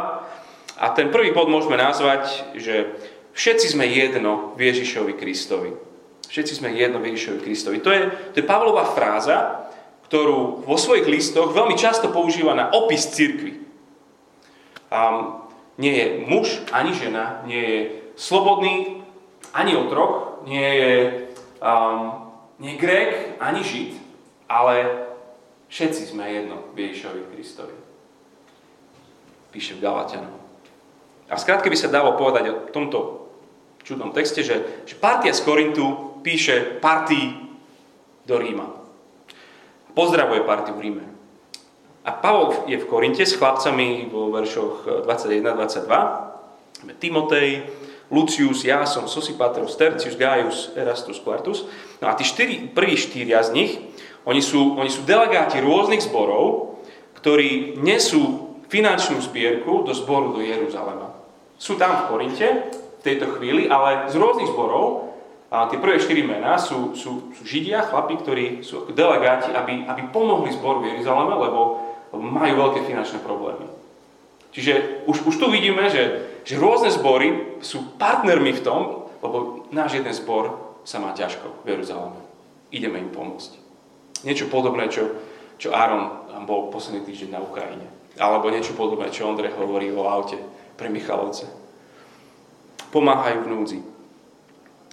A 0.78 0.86
ten 0.94 1.10
prvý 1.10 1.34
bod 1.34 1.50
môžeme 1.50 1.74
nazvať, 1.74 2.46
že 2.54 2.94
všetci 3.34 3.74
sme 3.74 3.90
jedno 3.90 4.54
v 4.54 4.70
Ježišovi 4.70 5.18
Kristovi. 5.18 5.74
Všetci 6.30 6.62
sme 6.62 6.70
jedno 6.78 7.02
Ježišovi 7.02 7.38
Kristovi. 7.42 7.82
To 7.82 7.90
je, 7.90 8.02
to 8.30 8.36
je 8.38 8.46
Pavlova 8.46 8.86
fráza, 8.94 9.67
ktorú 10.08 10.64
vo 10.64 10.76
svojich 10.80 11.04
listoch 11.04 11.52
veľmi 11.52 11.76
často 11.76 12.08
používa 12.08 12.56
na 12.56 12.72
opis 12.72 13.04
cirkvy. 13.12 13.60
Um, 14.88 15.44
nie 15.76 15.92
je 15.92 16.06
muž 16.24 16.64
ani 16.72 16.96
žena, 16.96 17.44
nie 17.44 17.60
je 17.60 17.80
slobodný 18.16 19.04
ani 19.52 19.76
otrok, 19.76 20.42
nie 20.48 20.64
je 20.64 20.92
um, 21.60 22.28
nie 22.58 22.74
Grék 22.74 23.38
ani 23.38 23.62
Žid, 23.62 23.94
ale 24.50 25.06
všetci 25.70 26.10
sme 26.10 26.26
jedno 26.26 26.56
Ježišovi 26.74 27.22
Kristovi. 27.30 27.76
Píše 29.54 29.78
v 29.78 29.84
Galatianom. 29.84 30.34
A 31.28 31.36
skrátke 31.36 31.68
by 31.68 31.76
sa 31.78 31.92
dalo 31.92 32.16
povedať 32.16 32.50
o 32.50 32.56
tomto 32.72 33.28
čudnom 33.84 34.10
texte, 34.16 34.40
že, 34.40 34.84
že 34.88 34.96
partia 34.96 35.36
z 35.36 35.44
Korintu 35.44 36.18
píše 36.24 36.80
partii 36.80 37.52
do 38.26 38.36
Ríma. 38.40 38.77
Pozdravuje 39.98 40.46
partiu 40.46 40.78
v 40.78 40.86
Ríme. 40.86 41.02
A 42.06 42.14
Pavol 42.14 42.70
je 42.70 42.78
v 42.78 42.86
Korinte 42.86 43.26
s 43.26 43.34
chlapcami 43.34 44.06
vo 44.06 44.30
veršoch 44.30 45.02
21-22. 45.02 46.94
Timotej, 47.02 47.66
Lucius, 48.14 48.62
Jason, 48.62 49.10
Sosipatros, 49.10 49.74
Tercius, 49.74 50.14
Gaius, 50.14 50.70
Erastus, 50.78 51.18
Quartus. 51.18 51.66
No 51.98 52.06
a 52.06 52.14
tí 52.14 52.22
štyri, 52.22 52.70
prví 52.70 52.94
štyria 52.94 53.42
z 53.42 53.50
nich, 53.50 53.72
oni 54.22 54.38
sú, 54.38 54.78
oni 54.78 54.86
sú 54.86 55.02
delegáti 55.02 55.58
rôznych 55.58 56.06
zborov, 56.06 56.78
ktorí 57.18 57.82
nesú 57.82 58.54
finančnú 58.70 59.18
zbierku 59.18 59.82
do 59.82 59.90
zboru 59.98 60.38
do 60.38 60.46
Jeruzalema. 60.46 61.10
Sú 61.58 61.74
tam 61.74 62.06
v 62.06 62.06
Korinte 62.06 62.46
v 62.70 63.02
tejto 63.02 63.34
chvíli, 63.34 63.66
ale 63.66 64.06
z 64.06 64.14
rôznych 64.14 64.46
zborov 64.46 65.07
a 65.48 65.64
tie 65.72 65.80
prvé 65.80 65.96
štyri 65.96 66.28
mená 66.28 66.60
sú, 66.60 66.92
sú, 66.92 67.32
sú 67.32 67.42
Židia, 67.42 67.88
chlapi, 67.88 68.20
ktorí 68.20 68.44
sú 68.60 68.84
ako 68.84 68.92
delegáti, 68.92 69.48
aby, 69.48 69.88
aby 69.88 70.02
pomohli 70.12 70.52
zboru 70.52 70.84
v 70.84 70.92
Jeruzaleme, 70.92 71.32
lebo, 71.40 71.60
lebo 72.12 72.20
majú 72.20 72.68
veľké 72.68 72.84
finančné 72.84 73.24
problémy. 73.24 73.64
Čiže 74.52 75.04
už, 75.08 75.24
už 75.24 75.34
tu 75.40 75.48
vidíme, 75.48 75.88
že, 75.88 76.28
že 76.44 76.60
rôzne 76.60 76.92
zbory 76.92 77.56
sú 77.64 77.96
partnermi 77.96 78.60
v 78.60 78.64
tom, 78.64 78.80
lebo 79.24 79.64
náš 79.72 80.00
jeden 80.00 80.12
zbor 80.12 80.76
sa 80.84 81.00
má 81.00 81.16
ťažko 81.16 81.64
v 81.64 81.76
Jeruzaleme. 81.76 82.20
Ideme 82.68 83.00
im 83.00 83.08
pomôcť. 83.08 83.56
Niečo 84.28 84.52
podobné, 84.52 84.92
čo, 84.92 85.16
čo 85.56 85.72
Áron 85.72 86.28
bol 86.44 86.68
posledný 86.68 87.08
týždeň 87.08 87.30
na 87.32 87.40
Ukrajine. 87.40 87.88
Alebo 88.20 88.52
niečo 88.52 88.76
podobné, 88.76 89.08
čo 89.08 89.24
Ondrej 89.24 89.56
hovorí 89.56 89.88
o 89.94 90.04
aute 90.04 90.36
pre 90.76 90.92
Michalovce. 90.92 91.48
Pomáhajú 92.92 93.46
v 93.46 93.50
núdzi. 93.52 93.78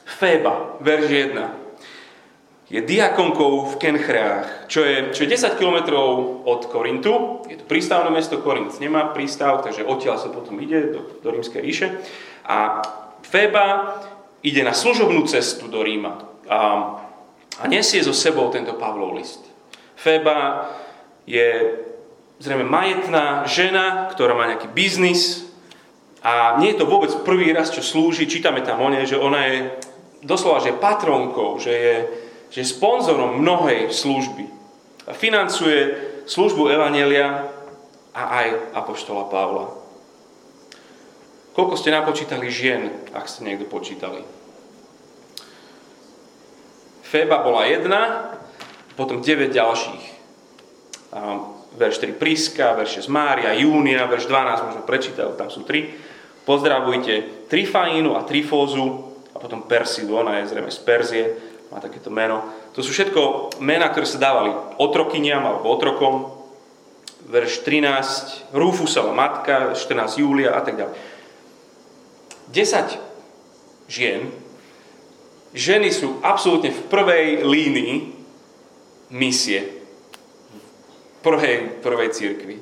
Féba, 0.06 0.78
verš 0.86 1.10
1. 1.34 2.70
je 2.70 2.82
diakonkou 2.82 3.74
v 3.74 3.74
Kenchreách, 3.82 4.70
čo 4.70 4.86
je, 4.86 5.10
čo 5.10 5.26
je 5.26 5.34
10 5.34 5.58
km 5.58 5.98
od 6.46 6.62
Korintu. 6.70 7.42
Je 7.50 7.58
to 7.58 7.66
prístavné 7.66 8.14
mesto, 8.14 8.38
Korint 8.38 8.70
nemá 8.78 9.10
prístav, 9.10 9.66
takže 9.66 9.82
odtiaľ 9.82 10.22
sa 10.22 10.30
potom 10.30 10.62
ide 10.62 10.94
do, 10.94 11.02
do 11.26 11.30
rímskej 11.34 11.62
ríše. 11.62 11.88
A 12.46 12.86
Feba 13.26 13.98
ide 14.46 14.62
na 14.62 14.78
služobnú 14.78 15.26
cestu 15.26 15.66
do 15.66 15.82
Ríma 15.82 16.22
a, 16.46 16.60
a 17.58 17.64
nesie 17.66 18.06
so 18.06 18.14
sebou 18.14 18.54
tento 18.54 18.78
Pavlov 18.78 19.18
list. 19.18 19.42
Feba 19.98 20.70
je 21.26 21.82
zrejme 22.38 22.68
majetná 22.68 23.50
žena, 23.50 24.12
ktorá 24.14 24.38
má 24.38 24.46
nejaký 24.46 24.70
biznis 24.70 25.50
a 26.22 26.58
nie 26.62 26.74
je 26.74 26.82
to 26.82 26.90
vôbec 26.90 27.10
prvý 27.26 27.54
raz, 27.54 27.74
čo 27.74 27.82
slúži. 27.86 28.30
Čítame 28.30 28.62
tam 28.62 28.82
o 28.82 28.90
nej, 28.90 29.06
že 29.10 29.18
ona 29.18 29.46
je 29.50 29.58
doslova, 30.26 30.66
že 30.66 30.74
patronkou, 30.76 31.62
že 31.62 31.72
je 31.72 31.98
že 32.56 32.64
sponzorom 32.64 33.44
mnohej 33.44 33.92
služby. 33.92 34.48
Financuje 35.20 35.92
službu 36.24 36.72
Evanelia 36.72 37.52
a 38.16 38.24
aj 38.42 38.48
Apoštola 38.72 39.28
Pavla. 39.28 39.76
Koľko 41.52 41.76
ste 41.76 41.92
napočítali 41.92 42.48
žien, 42.48 42.92
ak 43.12 43.28
ste 43.28 43.44
niekto 43.44 43.68
počítali? 43.68 44.24
Feba 47.04 47.44
bola 47.44 47.68
jedna, 47.68 48.32
potom 48.96 49.20
9 49.20 49.52
ďalších. 49.52 50.06
Verš 51.76 51.96
3 52.08 52.16
Priska, 52.16 52.72
verš 52.80 53.04
6 53.04 53.12
Mária, 53.12 53.52
Júnia, 53.56 54.08
verš 54.08 54.32
12 54.32 54.68
možno 54.72 54.82
prečítal, 54.88 55.36
tam 55.36 55.52
sú 55.52 55.68
3. 55.68 56.48
Pozdravujte 56.48 57.48
Trifáinu 57.52 58.16
a 58.16 58.24
Trifózu 58.24 59.05
a 59.36 59.38
potom 59.38 59.68
Persidu, 59.68 60.16
ona 60.16 60.40
je 60.40 60.56
zrejme 60.56 60.72
z 60.72 60.80
Perzie, 60.88 61.26
má 61.68 61.84
takéto 61.84 62.08
meno. 62.08 62.40
To 62.72 62.80
sú 62.80 62.96
všetko 62.96 63.56
mená, 63.60 63.92
ktoré 63.92 64.08
sa 64.08 64.22
dávali 64.22 64.56
otrokyniam 64.80 65.44
alebo 65.44 65.68
otrokom. 65.76 66.32
Verš 67.26 67.66
13, 67.68 68.56
Rufusova 68.56 69.12
matka, 69.12 69.76
14 69.76 70.22
Júlia 70.22 70.56
a 70.56 70.62
tak 70.62 70.78
ďalej. 70.78 70.96
10 72.54 73.90
žien, 73.90 74.30
ženy 75.52 75.90
sú 75.90 76.22
absolútne 76.22 76.70
v 76.70 76.86
prvej 76.86 77.42
línii 77.42 78.14
misie, 79.10 79.82
v 80.54 81.18
prvej, 81.26 81.82
prvej 81.82 82.10
církvi. 82.14 82.56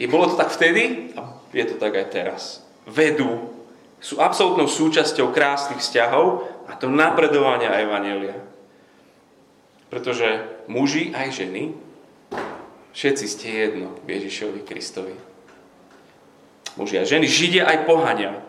I 0.00 0.08
bolo 0.08 0.32
to 0.32 0.40
tak 0.40 0.48
vtedy 0.48 1.12
a 1.12 1.36
je 1.52 1.64
to 1.68 1.76
tak 1.76 1.92
aj 1.92 2.06
teraz. 2.08 2.64
Vedú, 2.88 3.59
sú 4.00 4.16
absolútnou 4.16 4.64
súčasťou 4.64 5.28
krásnych 5.30 5.84
vzťahov 5.84 6.48
a 6.66 6.74
to 6.74 6.88
napredovania 6.88 7.76
Evanelia. 7.76 8.36
Pretože 9.92 10.48
muži 10.72 11.12
aj 11.12 11.28
ženy, 11.36 11.76
všetci 12.96 13.24
ste 13.28 13.46
jedno 13.48 13.92
Ježišovi 14.08 14.64
Kristovi. 14.64 15.12
Muži 16.80 16.96
a 16.96 17.04
ženy, 17.04 17.28
židia 17.28 17.68
aj 17.68 17.84
pohania. 17.84 18.40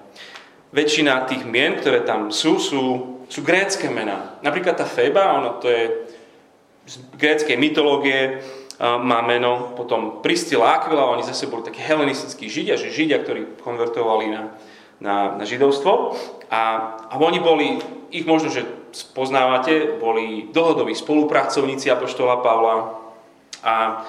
Väčšina 0.71 1.27
tých 1.27 1.43
mien, 1.43 1.75
ktoré 1.75 2.07
tam 2.07 2.31
sú, 2.31 2.55
sú, 2.55 2.81
sú 3.27 3.39
grécké 3.43 3.91
mená. 3.91 4.39
Napríklad 4.39 4.79
tá 4.79 4.87
Feba, 4.87 5.35
ono 5.35 5.59
to 5.59 5.67
je 5.67 5.83
z 6.87 6.95
gréckej 7.19 7.59
mytológie, 7.59 8.39
má 8.81 9.21
meno, 9.21 9.77
potom 9.77 10.25
Pristila 10.25 10.81
Aquila, 10.81 11.13
oni 11.13 11.21
zase 11.21 11.45
boli 11.45 11.61
takí 11.61 11.77
helenistickí 11.77 12.49
židia, 12.49 12.79
že 12.79 12.89
židia, 12.89 13.21
ktorí 13.21 13.61
konvertovali 13.61 14.33
na, 14.33 14.57
na, 15.01 15.35
na 15.35 15.43
židovstvo. 15.43 16.15
A, 16.53 16.61
a 17.09 17.13
oni 17.17 17.41
boli, 17.41 17.81
ich 18.13 18.23
možno, 18.23 18.53
že 18.53 18.63
spoznávate, 18.93 19.97
boli 19.97 20.53
dlhodobí 20.53 20.93
spolupracovníci 20.93 21.89
Apoštola 21.89 22.39
Pavla. 22.39 23.01
A 23.65 24.05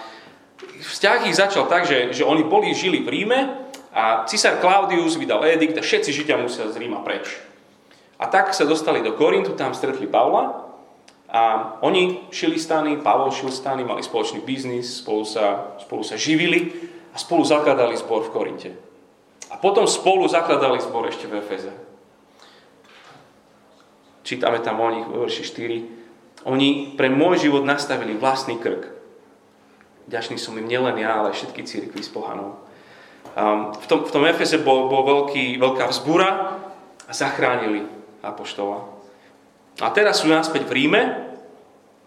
vzťah 0.60 1.26
ich 1.26 1.38
začal 1.38 1.66
tak, 1.66 1.88
že, 1.88 2.12
že 2.12 2.28
oni 2.28 2.44
boli, 2.44 2.76
žili 2.76 3.00
v 3.00 3.08
Ríme 3.08 3.38
a 3.92 4.24
císar 4.28 4.60
Claudius 4.60 5.16
vydal 5.16 5.44
edikt 5.48 5.80
a 5.80 5.82
všetci 5.82 6.12
židia 6.12 6.36
musia 6.36 6.68
z 6.68 6.76
Ríma 6.76 7.00
preč. 7.00 7.40
A 8.20 8.30
tak 8.30 8.54
sa 8.54 8.68
dostali 8.68 9.02
do 9.02 9.16
Korintu, 9.18 9.58
tam 9.58 9.74
stretli 9.74 10.06
Pavla 10.06 10.70
a 11.32 11.42
oni 11.80 12.28
šili 12.28 12.60
stany, 12.60 13.00
Pavol 13.00 13.32
šil 13.32 13.48
stany, 13.48 13.88
mali 13.88 14.04
spoločný 14.04 14.44
biznis, 14.44 15.00
spolu 15.00 15.24
sa, 15.24 15.76
spolu 15.80 16.04
sa 16.04 16.20
živili 16.20 16.70
a 17.12 17.16
spolu 17.16 17.40
zakladali 17.40 17.96
zbor 17.96 18.28
v 18.28 18.32
Korinte. 18.32 18.70
A 19.52 19.60
potom 19.60 19.84
spolu 19.84 20.24
zakladali 20.24 20.80
zbor 20.80 21.04
ešte 21.12 21.28
v 21.28 21.44
Efeze. 21.44 21.72
Čítame 24.24 24.64
tam 24.64 24.80
o 24.80 24.88
nich 24.88 25.04
v 25.04 25.28
verši 25.28 25.44
4. 25.44 26.48
Oni 26.48 26.96
pre 26.96 27.12
môj 27.12 27.44
život 27.44 27.68
nastavili 27.68 28.16
vlastný 28.16 28.56
krk. 28.56 28.88
Ďačný 30.08 30.40
som 30.40 30.56
im 30.56 30.66
nielen 30.66 30.96
ja, 30.98 31.20
ale 31.20 31.36
všetky 31.36 31.62
církvy 31.62 32.00
s 32.00 32.10
pohanou. 32.10 32.58
Um, 33.36 33.70
v, 33.76 33.86
tom, 33.86 34.00
v 34.08 34.10
tom 34.10 34.24
Efeze 34.26 34.58
bol, 34.58 34.90
bol 34.90 35.04
veľký, 35.04 35.60
veľká 35.60 35.84
vzbura 35.92 36.58
a 37.06 37.12
zachránili 37.12 37.86
apoštola. 38.24 38.82
A 39.80 39.88
teraz 39.92 40.20
sú 40.20 40.28
naspäť 40.28 40.68
v 40.68 40.84
Ríme 40.84 41.02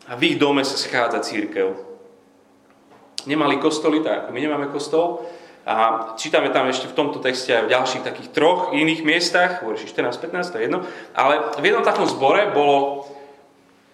a 0.05 0.13
v 0.13 0.33
ich 0.33 0.37
dome 0.37 0.61
sa 0.61 0.77
schádza 0.77 1.21
církev. 1.23 1.77
Nemali 3.25 3.57
kostoly, 3.57 4.05
tak 4.05 4.29
my 4.29 4.37
nemáme 4.37 4.69
kostol, 4.69 5.25
a 5.65 6.13
čítame 6.13 6.53
tam 6.53 6.69
ešte 6.69 6.85
v 6.85 6.93
tomto 6.93 7.17
texte 7.17 7.49
aj 7.49 7.65
v 7.65 7.73
ďalších 7.73 8.05
takých 8.05 8.29
troch 8.29 8.69
iných 8.69 9.01
miestach, 9.01 9.65
verši 9.65 9.89
14, 9.89 10.13
15, 10.21 10.53
to 10.53 10.57
je 10.61 10.63
jedno. 10.69 10.85
Ale 11.17 11.57
v 11.57 11.65
jednom 11.65 11.81
takom 11.81 12.05
zbore 12.05 12.53
bolo 12.53 13.09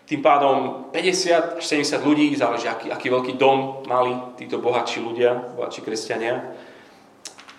tým 0.04 0.20
pádom 0.20 0.92
50 0.92 1.64
až 1.64 1.64
70 1.64 2.04
ľudí, 2.04 2.36
záleží 2.36 2.68
aký, 2.68 2.92
aký 2.92 3.08
veľký 3.08 3.40
dom 3.40 3.88
mali 3.88 4.12
títo 4.36 4.60
bohatší 4.60 5.00
ľudia, 5.00 5.56
bohatší 5.56 5.80
kresťania. 5.88 6.52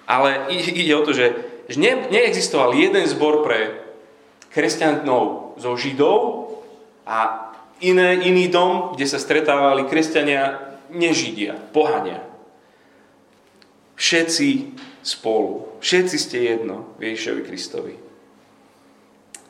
Ale 0.04 0.52
ide 0.52 0.92
o 0.92 1.06
to, 1.08 1.16
že, 1.16 1.32
že 1.72 1.80
ne, 1.80 2.12
neexistoval 2.12 2.76
jeden 2.76 3.08
zbor 3.08 3.40
pre 3.40 3.80
kresťanov 4.52 5.56
zo 5.56 5.72
Židov 5.72 6.52
a 7.08 7.48
iné, 7.80 8.20
iný 8.28 8.52
dom, 8.52 8.92
kde 8.92 9.08
sa 9.08 9.16
stretávali 9.16 9.88
kresťania 9.88 10.60
nežidia, 10.92 11.56
pohania. 11.72 12.31
Všetci 14.02 14.74
spolu. 15.06 15.78
Všetci 15.78 16.16
ste 16.18 16.38
jedno 16.42 16.90
v 16.98 17.14
Ježišovi 17.14 17.42
Kristovi. 17.46 17.94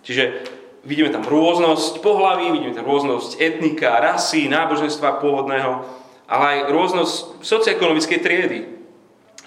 Čiže 0.05 0.45
vidíme 0.85 1.09
tam 1.09 1.25
rôznosť 1.25 2.05
pohlaví, 2.05 2.53
vidíme 2.53 2.77
tam 2.77 2.85
rôznosť 2.85 3.41
etnika, 3.41 3.97
rasy, 3.97 4.53
náboženstva 4.53 5.25
pôvodného, 5.25 5.88
ale 6.29 6.45
aj 6.45 6.59
rôznosť 6.69 7.15
socioekonomickej 7.41 8.21
triedy. 8.21 8.61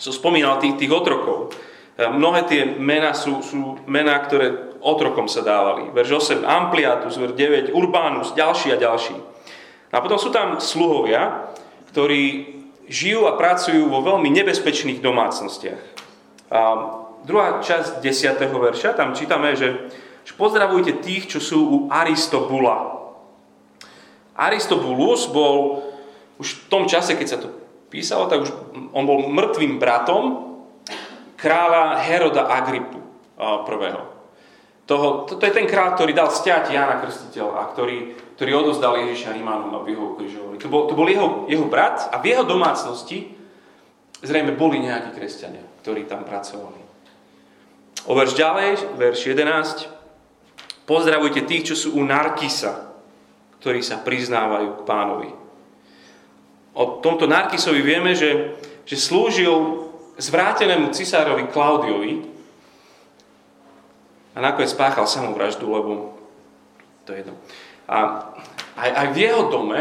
Som 0.01 0.09
spomínal 0.09 0.57
tých, 0.57 0.81
tých 0.81 0.89
otrokov. 0.89 1.53
E, 2.01 2.09
mnohé 2.09 2.49
tie 2.49 2.65
mená 2.65 3.13
sú, 3.13 3.45
sú 3.45 3.77
mená, 3.85 4.17
ktoré 4.25 4.73
otrokom 4.81 5.29
sa 5.29 5.45
dávali. 5.45 5.93
Verž 5.93 6.17
8 6.17 6.41
Ampliatus, 6.41 7.21
verš 7.21 7.37
9 7.37 7.77
Urbanus, 7.77 8.33
ďalší 8.33 8.73
a 8.73 8.81
ďalší. 8.81 9.13
A 9.93 10.01
potom 10.01 10.17
sú 10.17 10.33
tam 10.33 10.57
sluhovia, 10.57 11.53
ktorí 11.93 12.55
žijú 12.89 13.25
a 13.29 13.37
pracujú 13.37 13.89
vo 13.89 14.01
veľmi 14.01 14.29
nebezpečných 14.29 15.01
domácnostiach. 15.01 15.81
A 16.53 16.59
druhá 17.25 17.59
časť 17.61 17.99
10. 18.01 18.37
verša, 18.45 18.93
tam 18.93 19.17
čítame, 19.17 19.57
že, 19.57 19.89
že 20.23 20.33
pozdravujte 20.37 21.01
tých, 21.01 21.25
čo 21.27 21.39
sú 21.41 21.59
u 21.65 21.77
Aristobula. 21.89 23.09
Aristobulus 24.35 25.25
bol 25.31 25.87
už 26.37 26.47
v 26.47 26.61
tom 26.67 26.83
čase, 26.85 27.15
keď 27.15 27.27
sa 27.27 27.39
to 27.39 27.47
písalo, 27.87 28.27
tak 28.27 28.43
už 28.43 28.51
on 28.91 29.03
bol 29.07 29.23
mŕtvým 29.31 29.79
bratom 29.79 30.23
kráľa 31.39 32.03
Heroda 32.03 32.51
Agripu 32.51 32.99
prvého. 33.63 34.15
Toho, 34.85 35.25
to, 35.25 35.41
to 35.41 35.43
je 35.49 35.55
ten 35.55 35.65
kráľ, 35.65 35.97
ktorý 35.97 36.13
dal 36.13 36.29
stiať 36.29 36.69
Jana 36.69 37.01
Krstiteľa 37.01 37.53
a 37.57 37.69
ktorý, 37.73 38.13
ktorý 38.35 38.51
odozdal 38.55 38.99
Ježiša 38.99 39.31
Rímanom, 39.31 39.71
aby 39.79 39.95
ho 39.95 40.15
ukrižovali. 40.15 40.59
To 40.59 40.67
bol, 40.67 40.91
to 40.91 40.93
bol 40.95 41.07
jeho, 41.07 41.47
jeho 41.47 41.65
brat 41.71 42.11
a 42.11 42.19
v 42.19 42.35
jeho 42.35 42.43
domácnosti 42.43 43.31
zrejme 44.19 44.59
boli 44.59 44.83
nejakí 44.83 45.15
kresťania, 45.15 45.63
ktorí 45.83 46.03
tam 46.07 46.27
pracovali. 46.27 46.81
O 48.05 48.13
verš 48.13 48.37
ďalej, 48.37 48.99
verš 48.99 49.19
11. 49.31 50.85
Pozdravujte 50.85 51.47
tých, 51.47 51.73
čo 51.73 51.75
sú 51.75 51.87
u 51.97 52.05
Narkisa, 52.05 52.93
ktorí 53.63 53.81
sa 53.81 54.03
priznávajú 54.03 54.77
k 54.77 54.85
pánovi. 54.85 55.29
O 56.75 56.99
tomto 57.01 57.25
Narkisovi 57.25 57.81
vieme, 57.81 58.13
že, 58.13 58.59
že 58.83 58.99
slúžil 58.99 59.87
zvrátenému 60.19 60.91
cisárovi 60.91 61.49
Klaudiovi, 61.49 62.35
a 64.35 64.43
nakoniec 64.43 64.75
spáchal 64.75 65.07
samovraždu, 65.07 65.63
lebo 65.71 66.19
to 67.07 67.15
je 67.15 67.23
jedno. 67.23 67.33
A 67.85 67.97
aj, 68.75 68.89
aj 68.91 69.07
v 69.13 69.17
jeho 69.21 69.43
dome 69.49 69.79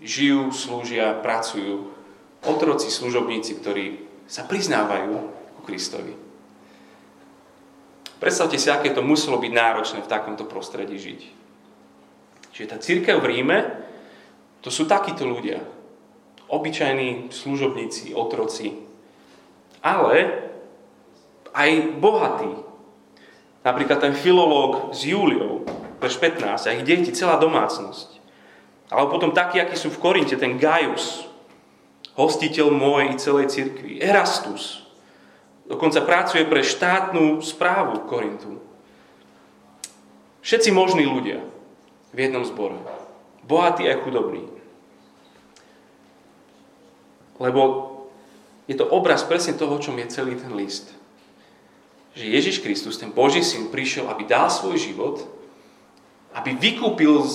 žijú, 0.00 0.52
slúžia, 0.52 1.16
pracujú 1.20 1.92
otroci, 2.44 2.88
služobníci, 2.88 3.60
ktorí 3.60 3.84
sa 4.24 4.48
priznávajú 4.48 5.12
ku 5.58 5.60
Kristovi. 5.64 6.16
Predstavte 8.20 8.60
si, 8.60 8.68
aké 8.68 8.92
to 8.92 9.00
muselo 9.00 9.40
byť 9.40 9.52
náročné 9.52 9.98
v 10.04 10.12
takomto 10.12 10.44
prostredí 10.44 11.00
žiť. 11.00 11.20
Čiže 12.52 12.68
tá 12.68 12.76
církev 12.76 13.16
v 13.16 13.28
Ríme, 13.32 13.58
to 14.60 14.68
sú 14.68 14.84
takíto 14.84 15.24
ľudia. 15.24 15.64
Obyčajní 16.52 17.32
služobníci, 17.32 18.12
otroci. 18.12 18.76
Ale 19.80 20.44
aj 21.56 21.70
bohatí. 21.96 22.52
Napríklad 23.64 24.04
ten 24.04 24.12
filológ 24.12 24.92
s 24.92 25.08
Júliou, 25.08 25.64
verš 26.00 26.16
15, 26.16 26.66
a 26.66 26.74
ich 26.74 26.82
deti, 26.88 27.12
celá 27.12 27.36
domácnosť. 27.36 28.18
Alebo 28.90 29.14
potom 29.14 29.30
takí, 29.30 29.62
akí 29.62 29.78
sú 29.78 29.92
v 29.92 30.02
Korinte, 30.02 30.34
ten 30.34 30.58
Gaius, 30.58 31.28
hostiteľ 32.18 32.74
môj 32.74 33.14
i 33.14 33.20
celej 33.20 33.52
cirkvi. 33.54 34.02
Erastus, 34.02 34.82
dokonca 35.70 36.02
pracuje 36.02 36.42
pre 36.48 36.66
štátnu 36.66 37.38
správu 37.44 38.08
Korintu. 38.10 38.58
Všetci 40.40 40.72
možní 40.74 41.06
ľudia 41.06 41.44
v 42.10 42.18
jednom 42.18 42.42
zbore. 42.42 42.80
Bohatí 43.46 43.86
aj 43.86 44.02
chudobní. 44.02 44.48
Lebo 47.40 47.62
je 48.68 48.76
to 48.76 48.86
obraz 48.86 49.24
presne 49.24 49.56
toho, 49.56 49.78
čom 49.80 49.96
je 49.96 50.12
celý 50.12 50.36
ten 50.36 50.52
list. 50.52 50.92
Že 52.14 52.24
Ježiš 52.26 52.56
Kristus, 52.60 52.98
ten 52.98 53.14
Boží 53.14 53.40
syn, 53.40 53.70
prišiel, 53.70 54.10
aby 54.10 54.26
dal 54.26 54.50
svoj 54.50 54.76
život, 54.76 55.24
aby 56.34 56.54
vykúpil 56.54 57.26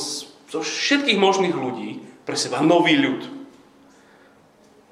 zo 0.47 0.59
všetkých 0.61 1.19
možných 1.19 1.55
ľudí 1.55 1.99
pre 2.23 2.39
seba 2.39 2.63
nový 2.63 2.95
ľud. 2.95 3.21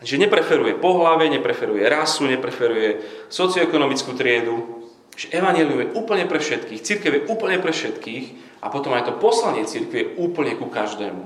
Že 0.04 0.28
nepreferuje 0.28 0.76
pohlavie, 0.84 1.32
nepreferuje 1.32 1.88
rasu, 1.88 2.28
nepreferuje 2.28 3.00
socioekonomickú 3.32 4.12
triedu. 4.20 4.84
Že 5.16 5.32
evanelium 5.32 5.80
je 5.80 5.94
úplne 5.96 6.28
pre 6.28 6.42
všetkých, 6.44 6.84
církev 6.84 7.12
je 7.14 7.26
úplne 7.32 7.62
pre 7.64 7.72
všetkých 7.72 8.60
a 8.60 8.68
potom 8.68 8.92
aj 8.98 9.08
to 9.08 9.22
poslanie 9.22 9.64
církve 9.64 9.98
je 10.02 10.12
úplne 10.20 10.58
ku 10.60 10.68
každému. 10.68 11.24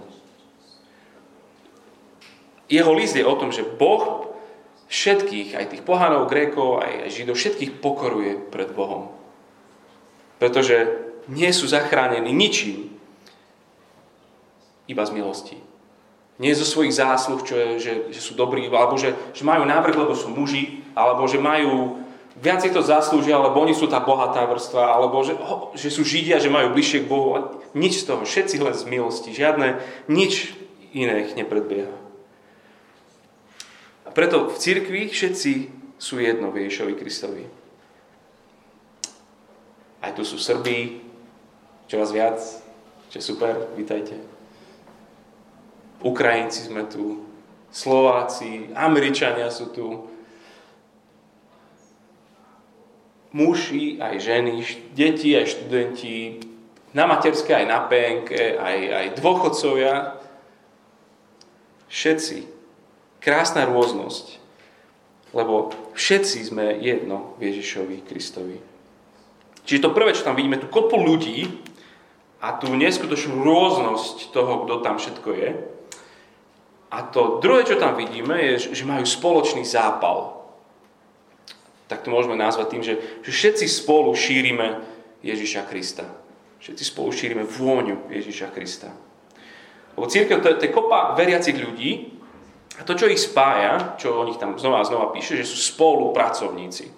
Jeho 2.68 2.92
list 2.92 3.16
je 3.16 3.24
o 3.24 3.40
tom, 3.40 3.56
že 3.56 3.64
Boh 3.64 4.28
všetkých, 4.92 5.56
aj 5.56 5.66
tých 5.72 5.84
pohanov, 5.88 6.28
grékov, 6.28 6.84
aj 6.84 7.08
židov, 7.12 7.40
všetkých 7.40 7.80
pokoruje 7.80 8.52
pred 8.52 8.72
Bohom. 8.76 9.08
Pretože 10.38 11.07
nie 11.28 11.52
sú 11.52 11.68
zachránení 11.68 12.32
ničím, 12.32 12.92
iba 14.88 15.04
z 15.04 15.12
milosti. 15.12 15.58
Nie 16.38 16.54
zo 16.54 16.64
svojich 16.64 16.96
zásluh, 16.96 17.42
čo 17.44 17.58
je, 17.58 17.70
že, 17.82 17.94
že 18.14 18.22
sú 18.22 18.38
dobrí, 18.38 18.70
alebo 18.70 18.96
že, 18.96 19.12
že 19.34 19.44
majú 19.44 19.66
návrh, 19.66 19.96
lebo 19.98 20.14
sú 20.14 20.32
muži, 20.32 20.86
alebo 20.94 21.26
že 21.26 21.42
majú 21.42 21.98
viac 22.38 22.62
to 22.62 22.82
zaslúžia, 22.86 23.36
alebo 23.36 23.58
oni 23.58 23.74
sú 23.74 23.90
tá 23.90 23.98
bohatá 23.98 24.46
vrstva, 24.46 24.94
alebo 24.94 25.26
že, 25.26 25.34
oh, 25.34 25.74
že 25.74 25.90
sú 25.90 26.06
židia, 26.06 26.38
že 26.38 26.54
majú 26.54 26.78
bližšie 26.78 27.04
k 27.04 27.10
Bohu. 27.10 27.58
Nič 27.74 28.06
z 28.06 28.14
toho, 28.14 28.22
všetci 28.22 28.62
len 28.62 28.76
z 28.78 28.86
milosti, 28.86 29.34
žiadne, 29.34 29.82
nič 30.06 30.54
iné 30.94 31.26
ich 31.26 31.34
nepredbieha. 31.34 31.94
A 34.06 34.10
preto 34.14 34.48
v 34.48 34.56
cirkvi 34.56 35.10
všetci 35.10 35.74
sú 35.98 36.22
jedno 36.22 36.54
v 36.54 36.66
Ježišovi 36.66 36.94
Kristovi. 36.94 37.44
Aj 40.06 40.14
tu 40.14 40.22
sú 40.22 40.38
Srbí, 40.38 41.07
čo 41.88 42.04
vás 42.04 42.12
viac, 42.12 42.38
čo 43.08 43.18
super, 43.24 43.72
vítajte. 43.80 44.20
Ukrajinci 46.04 46.68
sme 46.68 46.84
tu, 46.86 47.24
Slováci, 47.72 48.72
Američania 48.76 49.48
sú 49.48 49.72
tu, 49.72 49.88
muži, 53.32 54.00
aj 54.04 54.16
ženy, 54.20 54.64
deti, 54.96 55.32
aj 55.36 55.48
študenti, 55.48 56.44
na 56.92 57.08
materské, 57.08 57.54
aj 57.56 57.68
na 57.68 57.80
PNK, 57.86 58.30
aj, 58.58 58.78
aj 58.92 59.06
dôchodcovia. 59.20 60.18
Všetci. 61.88 62.38
Krásna 63.22 63.68
rôznosť. 63.68 64.40
Lebo 65.36 65.76
všetci 65.94 66.40
sme 66.48 66.80
jedno 66.80 67.36
v 67.38 67.52
Ježišovi 67.52 68.02
Kristovi. 68.08 68.58
Čiže 69.68 69.84
to 69.84 69.92
prvé, 69.92 70.16
čo 70.16 70.24
tam 70.24 70.40
vidíme, 70.40 70.58
tu 70.58 70.72
kopu 70.72 70.96
ľudí 70.96 71.68
a 72.38 72.54
tú 72.54 72.70
neskutočnú 72.74 73.42
rôznosť 73.42 74.30
toho, 74.30 74.66
kto 74.66 74.74
tam 74.86 75.02
všetko 75.02 75.30
je. 75.34 75.50
A 76.88 77.04
to 77.04 77.42
druhé, 77.44 77.68
čo 77.68 77.82
tam 77.82 77.98
vidíme, 77.98 78.38
je, 78.38 78.72
že 78.72 78.88
majú 78.88 79.04
spoločný 79.04 79.66
zápal. 79.68 80.38
Tak 81.88 82.04
to 82.04 82.14
môžeme 82.14 82.38
nazvať 82.38 82.68
tým, 82.70 82.84
že, 82.84 82.94
všetci 83.26 83.66
spolu 83.68 84.14
šírime 84.16 84.84
Ježiša 85.24 85.68
Krista. 85.68 86.06
Všetci 86.62 86.84
spolu 86.84 87.10
šírime 87.12 87.44
vôňu 87.44 88.08
Ježiša 88.12 88.54
Krista. 88.54 88.92
Lebo 89.98 90.06
církev 90.08 90.40
to, 90.40 90.62
to 90.62 90.66
je 90.68 90.76
kopa 90.76 91.18
veriacich 91.18 91.58
ľudí 91.58 92.14
a 92.78 92.86
to, 92.86 92.94
čo 92.94 93.10
ich 93.10 93.18
spája, 93.18 93.98
čo 93.98 94.14
o 94.14 94.28
nich 94.30 94.38
tam 94.38 94.56
znova 94.62 94.86
a 94.86 94.88
znova 94.88 95.10
píše, 95.10 95.42
že 95.42 95.50
sú 95.50 95.58
spolupracovníci. 95.58 96.94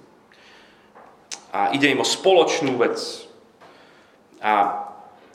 A 1.50 1.72
ide 1.74 1.90
im 1.90 2.04
o 2.04 2.06
spoločnú 2.06 2.76
vec. 2.78 3.00
A 4.44 4.89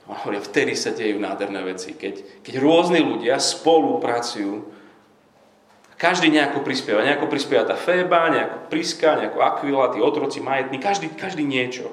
on 0.05 0.21
hovorí, 0.21 0.37
vtedy 0.37 0.77
sa 0.77 0.93
dejú 0.93 1.17
nádherné 1.17 1.65
veci, 1.65 1.97
keď, 1.97 2.45
keď 2.45 2.55
rôzni 2.61 3.01
ľudia 3.01 3.41
spolupracujú, 3.41 4.69
každý 5.97 6.29
nejako 6.29 6.61
prispieva. 6.61 7.01
Nejako 7.01 7.33
prispieva 7.33 7.65
tá 7.65 7.73
Féba, 7.73 8.29
nejako 8.29 8.69
Priska, 8.69 9.17
nejako 9.17 9.41
Aquila, 9.41 9.89
tí 9.97 10.05
otroci, 10.05 10.45
majetní, 10.45 10.77
každý, 10.77 11.09
každý 11.09 11.49
niečo. 11.49 11.89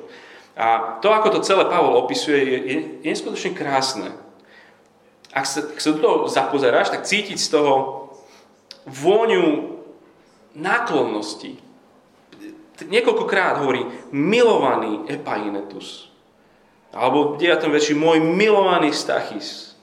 A 0.60 1.00
to, 1.00 1.16
ako 1.16 1.40
to 1.40 1.46
celé 1.48 1.64
Pavol 1.72 1.96
opisuje, 1.96 2.44
je, 2.44 2.58
je, 2.60 2.78
je 3.00 3.08
neskutočne 3.08 3.56
krásne. 3.56 4.12
Ak 5.32 5.48
sa, 5.48 5.64
ak 5.64 5.80
sa 5.80 5.96
do 5.96 6.04
toho 6.04 6.18
zapozeráš, 6.28 6.92
tak 6.92 7.08
cítiť 7.08 7.40
z 7.40 7.50
toho 7.56 7.74
vôňu 8.84 9.80
náklonnosti. 10.60 11.56
Niekoľkokrát 12.84 13.64
hovorí 13.64 13.88
milovaný 14.12 15.08
epainetus. 15.08 16.11
Alebo 16.92 17.36
v 17.36 17.48
9. 17.48 17.72
verši 17.72 17.96
môj 17.96 18.20
milovaný 18.20 18.92
Stachys. 18.92 19.80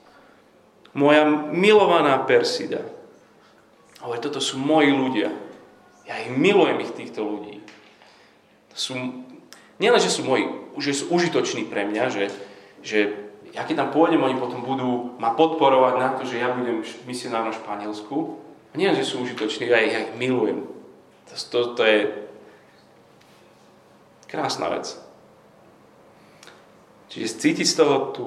Moja 0.93 1.25
milovaná 1.53 2.21
Persida. 2.29 2.85
Ale 4.05 4.21
toto 4.21 4.39
sú 4.39 4.61
moji 4.61 4.93
ľudia. 4.93 5.33
Ja 6.05 6.21
ich 6.21 6.33
milujem, 6.33 6.81
ich 6.85 6.93
týchto 6.93 7.25
ľudí. 7.25 7.61
Sú, 8.77 8.95
nielen, 9.81 10.01
že 10.01 10.13
sú 10.13 10.23
moji, 10.23 10.47
že 10.79 10.95
sú 10.95 11.11
užitoční 11.11 11.67
pre 11.67 11.89
mňa, 11.89 12.05
že, 12.13 12.25
že 12.85 12.99
ja 13.57 13.65
keď 13.65 13.89
tam 13.89 13.91
pôjdem, 13.91 14.23
oni 14.23 14.37
potom 14.39 14.63
budú 14.63 15.17
ma 15.19 15.35
podporovať 15.35 15.95
na 15.99 16.09
to, 16.15 16.23
že 16.29 16.39
ja 16.39 16.53
budem 16.53 16.85
misionárom 17.09 17.51
v 17.51 17.61
Španielsku. 17.61 18.17
A 18.71 18.75
nie, 18.77 18.93
že 18.93 19.03
sú 19.03 19.25
užitoční, 19.25 19.67
ja 19.67 19.81
ich, 19.81 19.93
ja 19.97 20.01
ich 20.05 20.15
milujem. 20.15 20.69
To, 21.29 21.35
to, 21.35 21.59
to 21.75 21.83
je 21.83 21.99
krásna 24.29 24.69
vec. 24.69 25.08
Čiže 27.09 27.41
cítiť 27.41 27.67
z 27.67 27.75
toho 27.77 27.97
tú, 28.13 28.27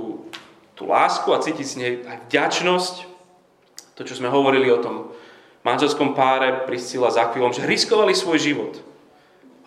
tú 0.73 0.89
lásku 0.89 1.29
a 1.29 1.41
cítiť 1.41 1.67
z 1.67 1.75
nej 1.77 1.93
aj 2.05 2.17
vďačnosť, 2.29 2.95
to, 3.93 4.01
čo 4.01 4.17
sme 4.17 4.33
hovorili 4.33 4.69
o 4.73 4.81
tom 4.81 5.13
manželskom 5.61 6.17
páre 6.17 6.65
Priscila 6.65 7.13
s 7.13 7.21
Aquilom, 7.21 7.53
že 7.53 7.69
riskovali 7.69 8.17
svoj 8.17 8.41
život. 8.41 8.73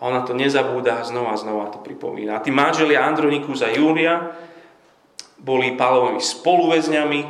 A 0.03 0.11
ona 0.11 0.27
to 0.27 0.35
nezabúda 0.35 0.99
a 0.99 1.07
znova 1.07 1.31
a 1.31 1.39
znova 1.39 1.71
to 1.71 1.79
pripomína. 1.79 2.35
A 2.35 2.43
tí 2.43 2.51
manželia 2.51 3.07
Andronikus 3.07 3.63
a 3.63 3.71
Júlia 3.71 4.35
boli 5.39 5.71
Pálovými 5.79 6.19
spoluväzňami. 6.19 7.21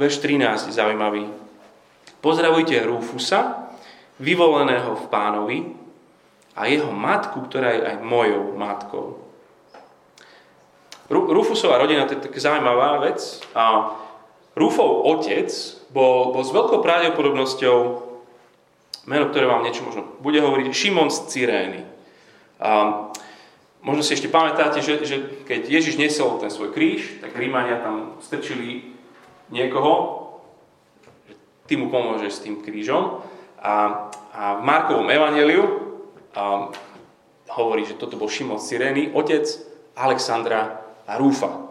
Verš 0.00 0.16
13 0.24 0.72
je 0.72 0.72
zaujímavý. 0.72 1.28
Pozdravujte 2.24 2.80
Rúfusa, 2.80 3.68
vyvoleného 4.16 4.96
v 4.96 5.04
pánovi, 5.12 5.58
a 6.52 6.68
jeho 6.68 6.92
matku, 6.92 7.48
ktorá 7.48 7.72
je 7.72 7.82
aj 7.88 7.96
mojou 8.04 8.52
matkou. 8.56 9.31
Rufusová 11.12 11.76
rodina, 11.76 12.08
to 12.08 12.16
je 12.16 12.24
taká 12.24 12.40
zaujímavá 12.40 13.04
vec. 13.04 13.20
A 13.52 13.92
Rufov 14.56 15.04
otec 15.04 15.48
bol, 15.92 16.32
bol 16.32 16.44
s 16.44 16.52
veľkou 16.52 16.80
pravdepodobnosťou, 16.80 17.78
meno, 19.08 19.24
ktoré 19.28 19.44
vám 19.48 19.64
niečo 19.64 19.84
možno 19.84 20.08
bude 20.20 20.40
hovoriť, 20.40 20.72
Šimon 20.72 21.08
z 21.12 21.18
Cyrény. 21.28 21.80
A 22.62 22.70
možno 23.80 24.02
si 24.04 24.14
ešte 24.14 24.28
pamätáte, 24.32 24.84
že, 24.84 25.02
že 25.04 25.16
keď 25.48 25.68
Ježiš 25.68 25.96
nesol 25.96 26.38
ten 26.40 26.52
svoj 26.52 26.70
kríž, 26.70 27.20
tak 27.24 27.36
Rímania 27.36 27.80
tam 27.80 28.20
strčili 28.20 28.94
niekoho, 29.48 30.20
že 31.28 31.34
ty 31.66 31.74
mu 31.80 31.88
pomôžeš 31.88 32.32
s 32.32 32.42
tým 32.44 32.60
krížom. 32.60 33.24
A, 33.62 34.08
a 34.32 34.42
v 34.58 34.62
Markovom 34.62 35.08
evaneliu 35.08 35.64
a, 36.32 36.68
hovorí, 37.52 37.84
že 37.84 38.00
toto 38.00 38.20
bol 38.20 38.32
Šimon 38.32 38.60
z 38.60 38.76
Cyrény, 38.76 39.12
otec 39.12 39.44
Alexandra 39.96 40.81
a 41.06 41.18
Rúfa. 41.18 41.70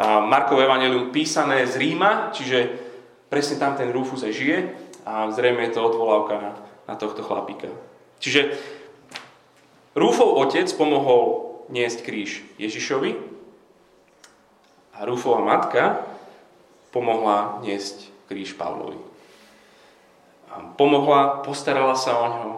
A 0.00 0.24
Markov 0.24 0.60
Evangelium 0.60 1.12
písané 1.12 1.68
z 1.68 1.76
Ríma, 1.76 2.32
čiže 2.32 2.72
presne 3.28 3.60
tam 3.60 3.76
ten 3.76 3.92
Rúfus 3.92 4.24
aj 4.24 4.32
žije 4.32 4.58
a 5.04 5.28
zrejme 5.32 5.68
je 5.68 5.74
to 5.76 5.80
odvolávka 5.84 6.34
na, 6.38 6.52
na 6.88 6.94
tohto 6.96 7.24
chlapíka. 7.24 7.68
Čiže 8.22 8.56
Rúfov 9.92 10.40
otec 10.40 10.68
pomohol 10.72 11.52
niesť 11.68 12.04
kríž 12.04 12.44
Ježišovi 12.56 13.16
A 14.96 15.08
Rufová 15.08 15.40
matka 15.40 16.04
pomohla 16.92 17.64
niesť 17.64 18.12
kríž 18.28 18.56
Pavlovi. 18.56 19.00
A 20.52 20.60
pomohla, 20.76 21.40
postarala 21.44 21.96
sa 21.96 22.12
o 22.20 22.26
ňo 22.28 22.48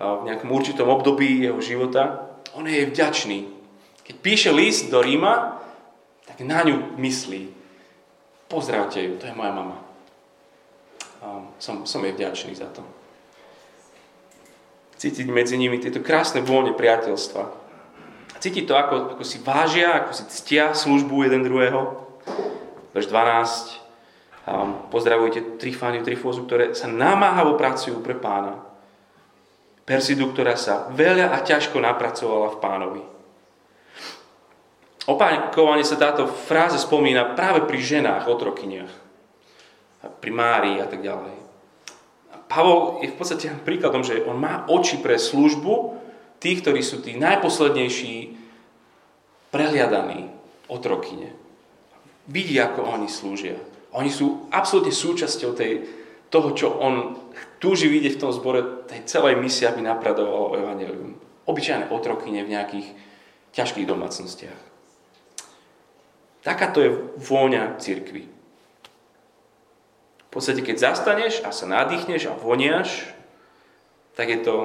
v 0.00 0.22
nejakom 0.26 0.50
určitom 0.50 0.90
období 0.90 1.46
jeho 1.46 1.62
života. 1.62 2.34
On 2.58 2.66
je 2.66 2.82
vďačný. 2.88 3.59
Keď 4.10 4.18
píše 4.18 4.50
list 4.50 4.90
do 4.90 4.98
Ríma, 4.98 5.62
tak 6.26 6.42
na 6.42 6.66
ňu 6.66 6.98
myslí. 6.98 7.46
Pozdravte 8.50 8.98
ju, 8.98 9.14
to 9.14 9.30
je 9.30 9.38
moja 9.38 9.54
mama. 9.54 9.78
A 11.22 11.46
som, 11.62 11.86
som 11.86 12.02
jej 12.02 12.18
vďačný 12.18 12.58
za 12.58 12.66
to. 12.74 12.82
Cítiť 14.98 15.30
medzi 15.30 15.54
nimi 15.54 15.78
tieto 15.78 16.02
krásne 16.02 16.42
vône 16.42 16.74
priateľstva. 16.74 17.54
Cítiť 18.42 18.66
to, 18.66 18.74
ako, 18.74 19.14
ako 19.14 19.22
si 19.22 19.38
vážia, 19.46 20.02
ako 20.02 20.10
si 20.10 20.26
ctia 20.26 20.74
službu 20.74 21.30
jeden 21.30 21.46
druhého. 21.46 22.02
Verš 22.90 23.06
12. 23.14 24.50
A 24.50 24.52
pozdravujte 24.90 25.62
Trifániu, 25.62 26.02
Trifózu, 26.02 26.50
ktoré 26.50 26.74
sa 26.74 26.90
namáhavo 26.90 27.54
pracujú 27.54 28.02
pre 28.02 28.18
pána. 28.18 28.58
Persidu, 29.86 30.34
ktorá 30.34 30.58
sa 30.58 30.90
veľa 30.90 31.30
a 31.30 31.46
ťažko 31.46 31.78
napracovala 31.78 32.58
v 32.58 32.58
pánovi. 32.58 33.09
Opakovane 35.08 35.80
sa 35.80 35.96
táto 35.96 36.28
fráza 36.28 36.76
spomína 36.76 37.32
práve 37.32 37.64
pri 37.64 37.80
ženách, 37.80 38.28
otrokyniach. 38.28 38.92
Pri 40.20 40.32
Márii 40.32 40.80
a 40.80 40.88
tak 40.88 41.00
ďalej. 41.00 41.36
Pavol 42.50 42.98
je 43.00 43.08
v 43.08 43.16
podstate 43.16 43.46
príkladom, 43.62 44.02
že 44.02 44.26
on 44.26 44.36
má 44.36 44.66
oči 44.66 44.98
pre 44.98 45.16
službu, 45.16 45.96
tí, 46.42 46.58
ktorí 46.58 46.82
sú 46.82 46.98
tí 47.00 47.14
najposlednejší, 47.14 48.36
prehliadaní 49.54 50.30
otrokyne. 50.66 51.34
Vidí, 52.30 52.58
ako 52.58 52.86
oni 52.86 53.08
slúžia. 53.10 53.58
Oni 53.90 54.10
sú 54.10 54.46
absolútne 54.54 54.94
súčasťou 54.94 55.50
tej, 55.54 55.72
toho, 56.30 56.54
čo 56.54 56.70
on 56.78 57.18
túži 57.58 57.90
vidieť 57.90 58.18
v 58.18 58.22
tom 58.22 58.30
zbore, 58.30 58.86
tej 58.86 59.02
celej 59.10 59.38
misie, 59.38 59.66
aby 59.66 59.82
napradovalo 59.82 60.54
evanelium. 60.54 61.18
Obyčajné 61.50 61.90
otrokyne 61.90 62.46
v 62.46 62.52
nejakých 62.54 62.88
ťažkých 63.50 63.86
domácnostiach. 63.90 64.69
Takáto 66.40 66.80
je 66.80 66.90
vôňa 67.20 67.76
cirkvi. 67.76 68.28
V 70.24 70.28
podstate, 70.30 70.62
keď 70.62 70.94
zastaneš 70.94 71.42
a 71.42 71.50
sa 71.50 71.66
nadýchneš 71.66 72.30
a 72.30 72.38
voniaš, 72.38 73.10
tak 74.14 74.30
je 74.30 74.40
to 74.40 74.56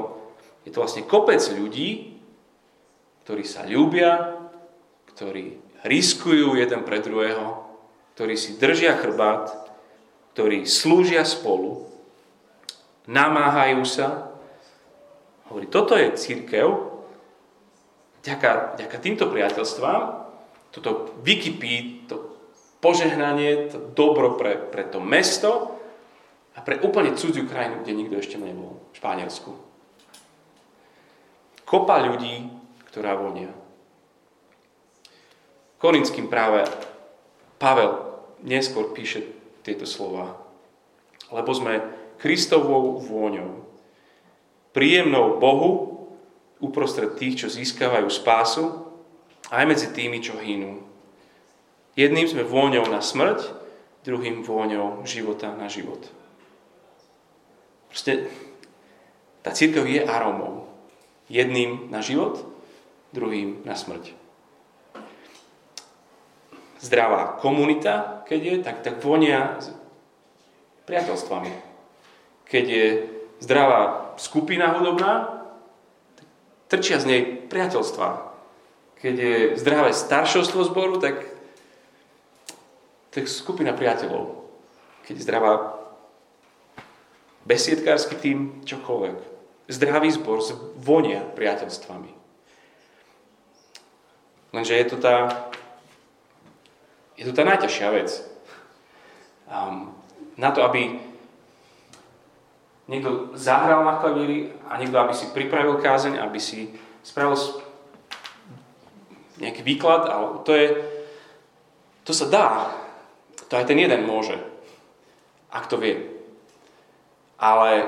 je 0.66 0.74
to 0.74 0.82
vlastne 0.82 1.06
kopec 1.06 1.40
ľudí, 1.54 2.18
ktorí 3.24 3.46
sa 3.46 3.62
ľúbia, 3.70 4.34
ktorí 5.14 5.62
riskujú 5.86 6.58
jeden 6.58 6.82
pre 6.82 7.06
druhého, 7.06 7.62
ktorí 8.18 8.34
si 8.34 8.58
držia 8.58 8.98
chrbát, 8.98 9.54
ktorí 10.34 10.66
slúžia 10.66 11.22
spolu, 11.22 11.86
namáhajú 13.06 13.86
sa. 13.86 14.34
Hovorí, 15.54 15.70
toto 15.70 15.94
je 15.94 16.18
církev, 16.18 16.66
ďaká, 18.26 18.82
ďaká 18.82 18.98
týmto 18.98 19.30
priateľstvám, 19.30 20.25
toto 20.76 21.16
vykypí, 21.24 22.04
to 22.12 22.36
požehnanie, 22.84 23.72
to 23.72 23.80
dobro 23.96 24.36
pre, 24.36 24.60
pre 24.60 24.84
to 24.84 25.00
mesto 25.00 25.80
a 26.52 26.60
pre 26.60 26.84
úplne 26.84 27.16
cudziu 27.16 27.48
krajinu, 27.48 27.80
kde 27.80 27.96
nikto 27.96 28.20
ešte 28.20 28.36
nebol, 28.36 28.84
v 28.92 29.00
Španielsku. 29.00 29.52
Kopa 31.64 32.04
ľudí, 32.04 32.52
ktorá 32.92 33.16
vonia. 33.16 33.50
Korinským 35.80 36.28
práve 36.28 36.68
Pavel 37.56 38.20
neskôr 38.44 38.92
píše 38.92 39.26
tieto 39.64 39.88
slova. 39.88 40.38
Lebo 41.34 41.52
sme 41.56 41.82
Kristovou 42.22 43.02
vôňou, 43.02 43.66
príjemnou 44.76 45.42
Bohu 45.42 45.72
uprostred 46.62 47.18
tých, 47.18 47.44
čo 47.44 47.48
získavajú 47.50 48.08
spásu, 48.14 48.85
aj 49.50 49.64
medzi 49.66 49.88
tými, 49.94 50.22
čo 50.22 50.38
hynú. 50.38 50.82
Jedným 51.96 52.28
sme 52.28 52.44
vôňou 52.44 52.86
na 52.92 53.00
smrť, 53.00 53.56
druhým 54.06 54.46
vôňou 54.46 55.02
života 55.08 55.50
na 55.56 55.66
život. 55.66 56.06
Proste 57.90 58.28
tá 59.42 59.56
církev 59.56 59.88
je 59.88 60.02
aromou. 60.04 60.68
Jedným 61.32 61.90
na 61.90 62.06
život, 62.06 62.44
druhým 63.16 63.66
na 63.66 63.74
smrť. 63.74 64.14
Zdravá 66.84 67.40
komunita, 67.42 68.22
keď 68.30 68.40
je, 68.44 68.56
tak, 68.62 68.78
tak 68.86 69.02
vonia 69.02 69.58
priateľstvami. 70.86 71.54
Keď 72.46 72.66
je 72.70 72.86
zdravá 73.42 74.14
skupina 74.22 74.70
hudobná, 74.76 75.42
trčia 76.70 77.02
z 77.02 77.06
nej 77.10 77.22
priateľstva. 77.50 78.35
Keď 79.06 79.16
je 79.22 79.54
zdravé 79.62 79.94
staršovstvo 79.94 80.66
zboru, 80.66 80.98
tak, 80.98 81.30
tak 83.14 83.30
skupina 83.30 83.70
priateľov. 83.70 84.50
Keď 85.06 85.14
je 85.14 85.26
zdravá 85.30 85.78
besiedkársky 87.46 88.18
tým, 88.18 88.66
čokoľvek 88.66 89.36
zdravý 89.70 90.10
zbor 90.10 90.42
vonia 90.78 91.22
priateľstvami. 91.22 92.10
Lenže 94.58 94.74
je 94.74 94.86
to 94.90 94.98
tá, 94.98 95.16
je 97.14 97.30
to 97.30 97.34
tá 97.38 97.46
najťažšia 97.46 97.90
vec. 97.94 98.10
Um, 99.46 99.94
na 100.34 100.50
to, 100.50 100.66
aby 100.66 100.98
niekto 102.90 103.38
zahral 103.38 103.86
na 103.86 104.02
klavíri 104.02 104.50
a 104.66 104.82
niekto, 104.82 104.98
aby 104.98 105.14
si 105.14 105.30
pripravil 105.30 105.78
kázeň, 105.78 106.18
aby 106.22 106.42
si 106.42 106.74
spravil 107.06 107.38
nejaký 109.40 109.62
výklad, 109.62 110.08
ale 110.08 110.26
to 110.48 110.52
je, 110.56 110.68
to 112.08 112.12
sa 112.16 112.26
dá. 112.30 112.50
To 113.50 113.54
aj 113.60 113.70
ten 113.70 113.78
jeden 113.78 114.08
môže, 114.10 114.36
ak 115.54 115.70
to 115.70 115.78
vie. 115.78 116.02
Ale 117.38 117.86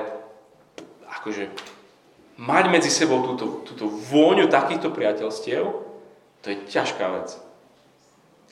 akože 1.08 1.50
mať 2.38 2.66
medzi 2.70 2.92
sebou 2.94 3.26
túto, 3.26 3.66
túto 3.66 3.90
vôňu 3.90 4.52
takýchto 4.52 4.94
priateľstiev, 4.94 5.66
to 6.46 6.46
je 6.54 6.58
ťažká 6.70 7.06
vec. 7.18 7.34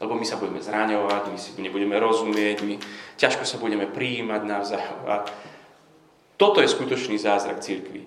Lebo 0.02 0.18
my 0.18 0.26
sa 0.28 0.36
budeme 0.36 0.60
zraňovať, 0.60 1.32
my 1.32 1.40
si 1.40 1.56
nebudeme 1.62 1.96
rozumieť, 1.96 2.58
my 2.68 2.76
ťažko 3.16 3.48
sa 3.48 3.62
budeme 3.62 3.88
prijímať 3.88 4.42
navzájom. 4.44 5.02
A 5.08 5.24
toto 6.36 6.60
je 6.60 6.68
skutočný 6.68 7.16
zázrak 7.16 7.64
církvy. 7.64 8.04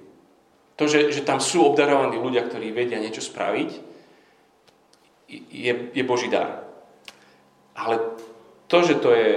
To, 0.77 0.85
že, 0.85 1.11
že 1.11 1.24
tam 1.24 1.40
sú 1.40 1.64
obdarovaní 1.64 2.20
ľudia, 2.20 2.44
ktorí 2.44 2.77
vedia 2.77 3.01
niečo 3.01 3.24
spraviť, 3.24 3.88
je, 5.28 5.72
je 5.92 6.04
Boží 6.04 6.32
dar. 6.32 6.64
Ale 7.76 8.00
to, 8.66 8.82
že 8.82 8.94
to 8.98 9.12
je 9.12 9.30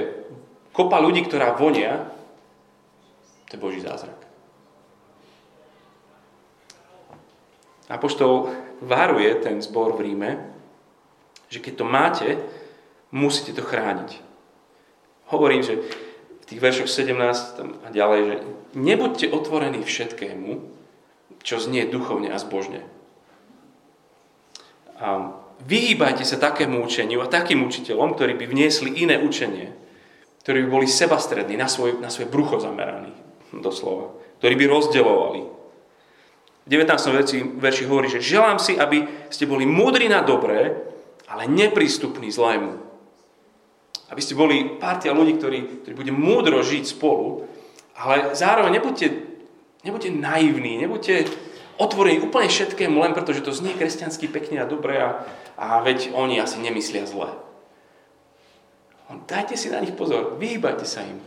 kopa 0.72 0.98
ľudí, 0.98 1.28
ktorá 1.28 1.54
vonia, 1.54 2.08
to 3.52 3.60
je 3.60 3.64
Boží 3.64 3.80
zázrak. 3.84 4.16
Apoštol 7.92 8.48
varuje 8.80 9.36
ten 9.44 9.60
zbor 9.60 10.00
v 10.00 10.08
Ríme, 10.08 10.32
že 11.52 11.60
keď 11.60 11.74
to 11.76 11.86
máte, 11.86 12.28
musíte 13.12 13.52
to 13.52 13.68
chrániť. 13.68 14.24
Hovorím, 15.28 15.60
že 15.60 15.84
v 16.40 16.46
tých 16.48 16.64
veršoch 16.64 16.88
17 16.88 17.84
a 17.84 17.88
ďalej, 17.92 18.20
že 18.24 18.36
nebuďte 18.80 19.28
otvorení 19.36 19.84
všetkému, 19.84 20.64
čo 21.44 21.60
znie 21.60 21.84
duchovne 21.92 22.32
a 22.32 22.40
zbožne. 22.40 22.88
A 24.96 25.36
vyhýbajte 25.66 26.26
sa 26.26 26.42
takému 26.42 26.82
učeniu 26.82 27.22
a 27.22 27.32
takým 27.32 27.66
učiteľom, 27.66 28.18
ktorí 28.18 28.38
by 28.38 28.46
vniesli 28.50 29.02
iné 29.02 29.22
učenie, 29.22 29.72
ktorí 30.42 30.66
by 30.66 30.70
boli 30.70 30.88
sebastrední, 30.90 31.58
na, 31.58 31.70
svoj, 31.70 32.02
na 32.02 32.10
svoje 32.10 32.30
brucho 32.30 32.58
zameraní, 32.58 33.14
doslova, 33.54 34.14
ktorí 34.42 34.54
by 34.58 34.66
rozdeľovali, 34.66 35.42
v 36.62 36.68
19. 36.70 37.18
verši, 37.18 37.40
verši 37.58 37.84
hovorí, 37.90 38.06
že 38.06 38.22
želám 38.22 38.62
si, 38.62 38.78
aby 38.78 39.10
ste 39.34 39.50
boli 39.50 39.66
múdri 39.66 40.06
na 40.06 40.22
dobré, 40.22 40.78
ale 41.26 41.50
neprístupní 41.50 42.30
zlému. 42.30 42.78
Aby 44.14 44.22
ste 44.22 44.38
boli 44.38 44.78
partia 44.78 45.16
ľudí, 45.16 45.42
ktorí, 45.42 45.60
ktorí 45.82 45.94
bude 45.98 46.14
múdro 46.14 46.62
žiť 46.62 46.84
spolu, 46.86 47.50
ale 47.98 48.38
zároveň 48.38 48.78
nebuďte, 48.78 49.08
nebuďte 49.82 50.10
naivní, 50.14 50.78
nebuďte 50.86 51.16
otvorení 51.82 52.22
úplne 52.22 52.46
všetkému, 52.46 53.02
len 53.02 53.18
preto, 53.18 53.34
že 53.34 53.42
to 53.42 53.50
znie 53.50 53.74
kresťansky 53.74 54.30
pekne 54.30 54.62
a 54.62 54.70
dobre 54.70 55.02
a, 55.02 55.26
a 55.58 55.82
veď 55.82 56.14
oni 56.14 56.38
asi 56.38 56.62
nemyslia 56.62 57.10
zle. 57.10 57.34
Dajte 59.28 59.60
si 59.60 59.68
na 59.68 59.84
nich 59.84 59.92
pozor, 59.92 60.40
vyhýbajte 60.40 60.88
sa 60.88 61.04
im. 61.04 61.20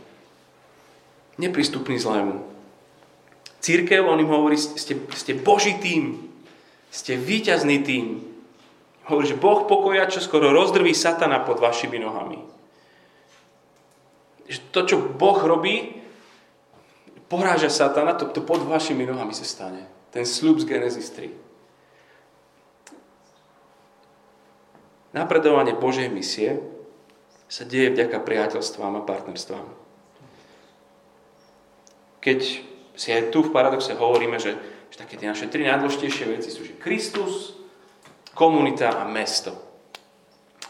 Neprístupný 1.37 1.99
zlému. 2.01 2.41
Církev, 3.61 4.05
on 4.05 4.21
im 4.21 4.29
hovorí, 4.29 4.57
ste, 4.57 4.97
ste 5.13 5.33
Boží 5.37 5.77
tým, 5.77 6.21
ste 6.89 7.17
víťazný 7.17 7.81
tým. 7.83 8.23
Hovorí, 9.05 9.25
že 9.29 9.37
Boh 9.37 9.69
pokoja, 9.69 10.09
čo 10.09 10.23
skoro 10.23 10.49
rozdrví 10.49 10.93
satana 10.97 11.43
pod 11.43 11.61
vašimi 11.61 12.01
nohami. 12.01 12.41
Že 14.49 14.59
to, 14.69 14.79
čo 14.85 14.95
Boh 15.01 15.37
robí, 15.41 16.01
poráža 17.25 17.69
satana, 17.69 18.13
to, 18.17 18.29
to 18.29 18.41
pod 18.41 18.65
vašimi 18.65 19.05
nohami 19.05 19.33
sa 19.33 19.45
stane. 19.45 19.85
Ten 20.15 20.23
sľub 20.23 20.63
z 20.63 20.71
Genesis 20.71 21.11
3. 21.11 21.27
Napredovanie 25.11 25.75
Božej 25.75 26.07
misie 26.07 26.63
sa 27.51 27.67
deje 27.67 27.91
vďaka 27.91 28.23
priateľstvám 28.23 28.95
a 28.95 29.03
partnerstvám. 29.03 29.67
Keď 32.23 32.39
si 32.95 33.07
aj 33.11 33.35
tu 33.35 33.43
v 33.43 33.51
paradoxe 33.51 33.91
hovoríme, 33.91 34.39
že, 34.39 34.55
že 34.87 35.03
také 35.03 35.19
tie 35.19 35.27
naše 35.27 35.51
tri 35.51 35.67
najdôležitejšie 35.67 36.31
veci 36.31 36.47
sú, 36.47 36.63
že 36.63 36.79
Kristus, 36.79 37.59
komunita 38.31 38.95
a 38.95 39.03
mesto. 39.03 39.51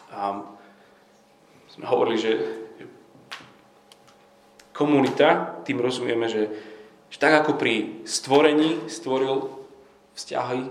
A 0.10 0.42
sme 1.70 1.86
hovorili, 1.86 2.18
že 2.18 2.32
komunita, 4.74 5.62
tým 5.62 5.78
rozumieme, 5.78 6.26
že, 6.26 6.50
že 7.10 7.18
tak 7.22 7.46
ako 7.46 7.56
pri 7.56 8.04
stvorení 8.04 8.90
stvoril 8.92 9.50
vzťahy 10.16 10.62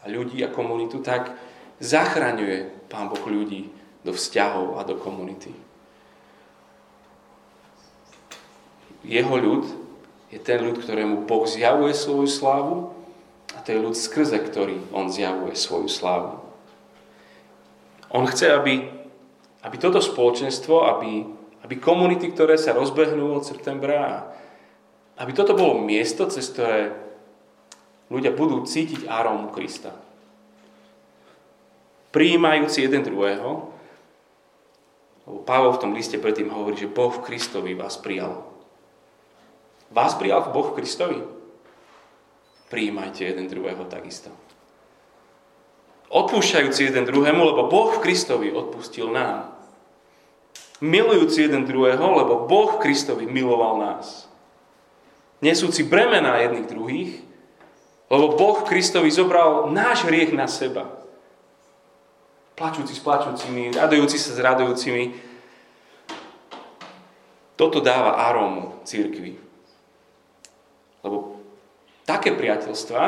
a 0.00 0.04
ľudí 0.08 0.44
a 0.44 0.52
komunitu, 0.52 1.00
tak 1.00 1.32
zachraňuje 1.80 2.88
Pán 2.92 3.08
Boh 3.08 3.24
ľudí 3.24 3.72
do 4.04 4.12
vzťahov 4.12 4.78
a 4.78 4.84
do 4.84 4.94
komunity. 5.00 5.50
Jeho 9.04 9.36
ľud 9.36 9.64
je 10.32 10.40
ten 10.40 10.60
ľud, 10.60 10.80
ktorému 10.80 11.28
Boh 11.28 11.44
zjavuje 11.44 11.92
svoju 11.92 12.28
slávu 12.28 12.76
a 13.52 13.60
to 13.60 13.72
je 13.72 13.84
ľud 13.84 13.96
skrze 13.96 14.36
ktorý 14.40 14.80
on 14.92 15.12
zjavuje 15.12 15.56
svoju 15.56 15.88
slávu. 15.88 16.40
On 18.14 18.24
chce, 18.30 18.46
aby, 18.52 18.88
aby 19.66 19.76
toto 19.76 19.98
spoločenstvo, 19.98 20.86
aby, 20.86 21.26
aby 21.66 21.74
komunity, 21.82 22.30
ktoré 22.30 22.54
sa 22.54 22.76
rozbehnú 22.76 23.34
od 23.34 23.44
septembra, 23.44 24.30
aby 25.18 25.30
toto 25.32 25.54
bolo 25.54 25.78
miesto, 25.78 26.26
cez 26.26 26.50
ktoré 26.50 26.94
ľudia 28.10 28.34
budú 28.34 28.66
cítiť 28.66 29.06
arómu 29.06 29.54
Krista. 29.54 29.94
Prijímajúci 32.14 32.86
jeden 32.86 33.02
druhého, 33.02 33.74
lebo 35.26 35.38
Pavol 35.42 35.74
v 35.74 35.82
tom 35.82 35.92
liste 35.96 36.20
predtým 36.20 36.52
hovorí, 36.52 36.78
že 36.78 36.90
Boh 36.90 37.10
v 37.10 37.24
Kristovi 37.26 37.72
vás 37.74 37.98
prijal. 37.98 38.44
Vás 39.90 40.14
prijal 40.14 40.50
Boh 40.52 40.70
v 40.70 40.76
Kristovi? 40.78 41.18
Prijímajte 42.70 43.24
jeden 43.24 43.46
druhého 43.46 43.86
takisto. 43.86 44.30
Odpúšťajúci 46.10 46.90
jeden 46.90 47.06
druhému, 47.06 47.42
lebo 47.42 47.66
Boh 47.66 47.90
v 47.94 48.02
Kristovi 48.02 48.54
odpustil 48.54 49.10
nám. 49.10 49.54
Milujúci 50.78 51.46
jeden 51.46 51.64
druhého, 51.64 52.02
lebo 52.02 52.46
Boh 52.46 52.76
v 52.76 52.80
Kristovi 52.82 53.24
miloval 53.26 53.78
nás. 53.80 54.30
Nesúci 55.44 55.84
bremená 55.84 56.40
jedných 56.40 56.70
druhých, 56.72 57.12
lebo 58.08 58.32
Boh 58.32 58.64
Kristovi 58.64 59.12
zobral 59.12 59.68
náš 59.68 60.08
hriech 60.08 60.32
na 60.32 60.48
seba 60.48 61.04
plačúci 62.54 62.94
s 62.94 63.02
plačúcimi, 63.02 63.74
radujúci 63.74 64.16
sa 64.16 64.30
s 64.34 64.38
radujúcimi. 64.38 65.04
Toto 67.54 67.78
dáva 67.78 68.18
arómu 68.30 68.82
církvy. 68.82 69.38
Lebo 71.06 71.38
také 72.02 72.34
priateľstva 72.34 73.02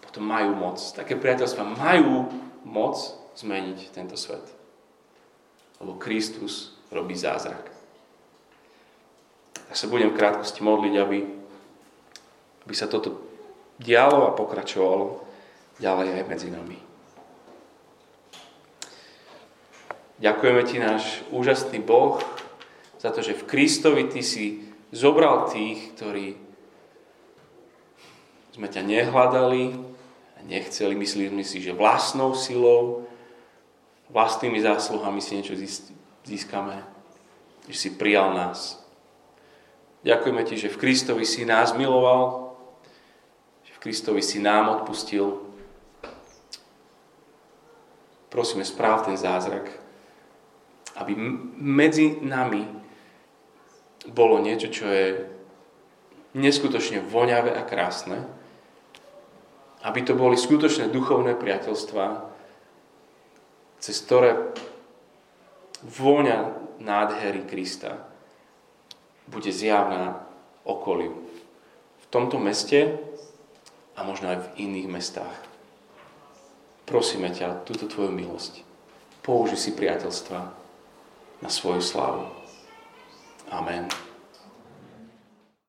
potom 0.00 0.24
majú 0.24 0.56
moc. 0.56 0.80
Také 0.96 1.16
priateľstva 1.16 1.64
majú 1.76 2.28
moc 2.64 2.96
zmeniť 3.36 3.92
tento 3.92 4.16
svet. 4.16 4.44
Lebo 5.80 6.00
Kristus 6.00 6.72
robí 6.88 7.12
zázrak. 7.12 7.75
Tak 9.70 9.74
sa 9.74 9.90
budem 9.90 10.14
v 10.14 10.18
krátkosti 10.18 10.62
modliť, 10.62 10.94
aby, 11.00 11.18
aby 12.66 12.74
sa 12.74 12.86
toto 12.86 13.22
dialo 13.76 14.30
a 14.30 14.36
pokračovalo 14.36 15.20
ďalej 15.82 16.22
aj 16.22 16.24
medzi 16.28 16.48
nami. 16.48 16.78
Ďakujeme 20.16 20.62
Ti, 20.64 20.76
náš 20.80 21.04
úžasný 21.28 21.84
Boh, 21.84 22.16
za 22.96 23.12
to, 23.12 23.20
že 23.20 23.36
v 23.36 23.44
Kristovi 23.44 24.08
Ty 24.08 24.24
si 24.24 24.64
zobral 24.88 25.52
tých, 25.52 25.92
ktorí 25.92 26.40
sme 28.56 28.72
ťa 28.72 28.80
nehľadali, 28.80 29.76
nechceli, 30.46 30.94
mysleli 30.96 31.44
si, 31.44 31.60
že 31.60 31.76
vlastnou 31.76 32.32
silou, 32.32 33.04
vlastnými 34.08 34.62
zásluhami 34.62 35.20
si 35.20 35.36
niečo 35.36 35.58
získame, 36.24 36.80
že 37.68 37.76
si 37.76 37.90
prijal 37.92 38.32
nás. 38.32 38.80
Ďakujeme 40.06 40.42
Ti, 40.46 40.54
že 40.54 40.70
v 40.70 40.78
Kristovi 40.78 41.26
si 41.26 41.42
nás 41.42 41.74
miloval, 41.74 42.54
že 43.66 43.74
v 43.74 43.82
Kristovi 43.82 44.22
si 44.22 44.38
nám 44.38 44.70
odpustil. 44.78 45.42
Prosíme, 48.30 48.62
správ 48.62 49.10
ten 49.10 49.18
zázrak, 49.18 49.66
aby 50.94 51.18
medzi 51.58 52.22
nami 52.22 52.62
bolo 54.06 54.38
niečo, 54.38 54.70
čo 54.70 54.86
je 54.86 55.26
neskutočne 56.38 57.02
voňavé 57.02 57.58
a 57.58 57.66
krásne, 57.66 58.22
aby 59.82 60.06
to 60.06 60.14
boli 60.14 60.38
skutočné 60.38 60.86
duchovné 60.86 61.34
priateľstvá, 61.34 62.06
cez 63.82 63.96
ktoré 64.06 64.54
vôňa 65.82 66.54
nádhery 66.78 67.42
Krista 67.42 68.15
bude 69.26 69.50
zjavná 69.52 70.26
okoliu. 70.62 71.14
V 72.02 72.06
tomto 72.10 72.38
meste 72.38 72.98
a 73.98 74.00
možno 74.06 74.30
aj 74.30 74.38
v 74.38 74.52
iných 74.70 74.88
mestách. 74.90 75.36
Prosíme 76.86 77.34
ťa, 77.34 77.66
túto 77.66 77.90
tvoju 77.90 78.14
milosť. 78.14 78.62
Použi 79.26 79.58
si 79.58 79.74
priateľstva 79.74 80.38
na 81.42 81.50
svoju 81.50 81.82
slávu. 81.82 82.30
Amen. 83.50 84.05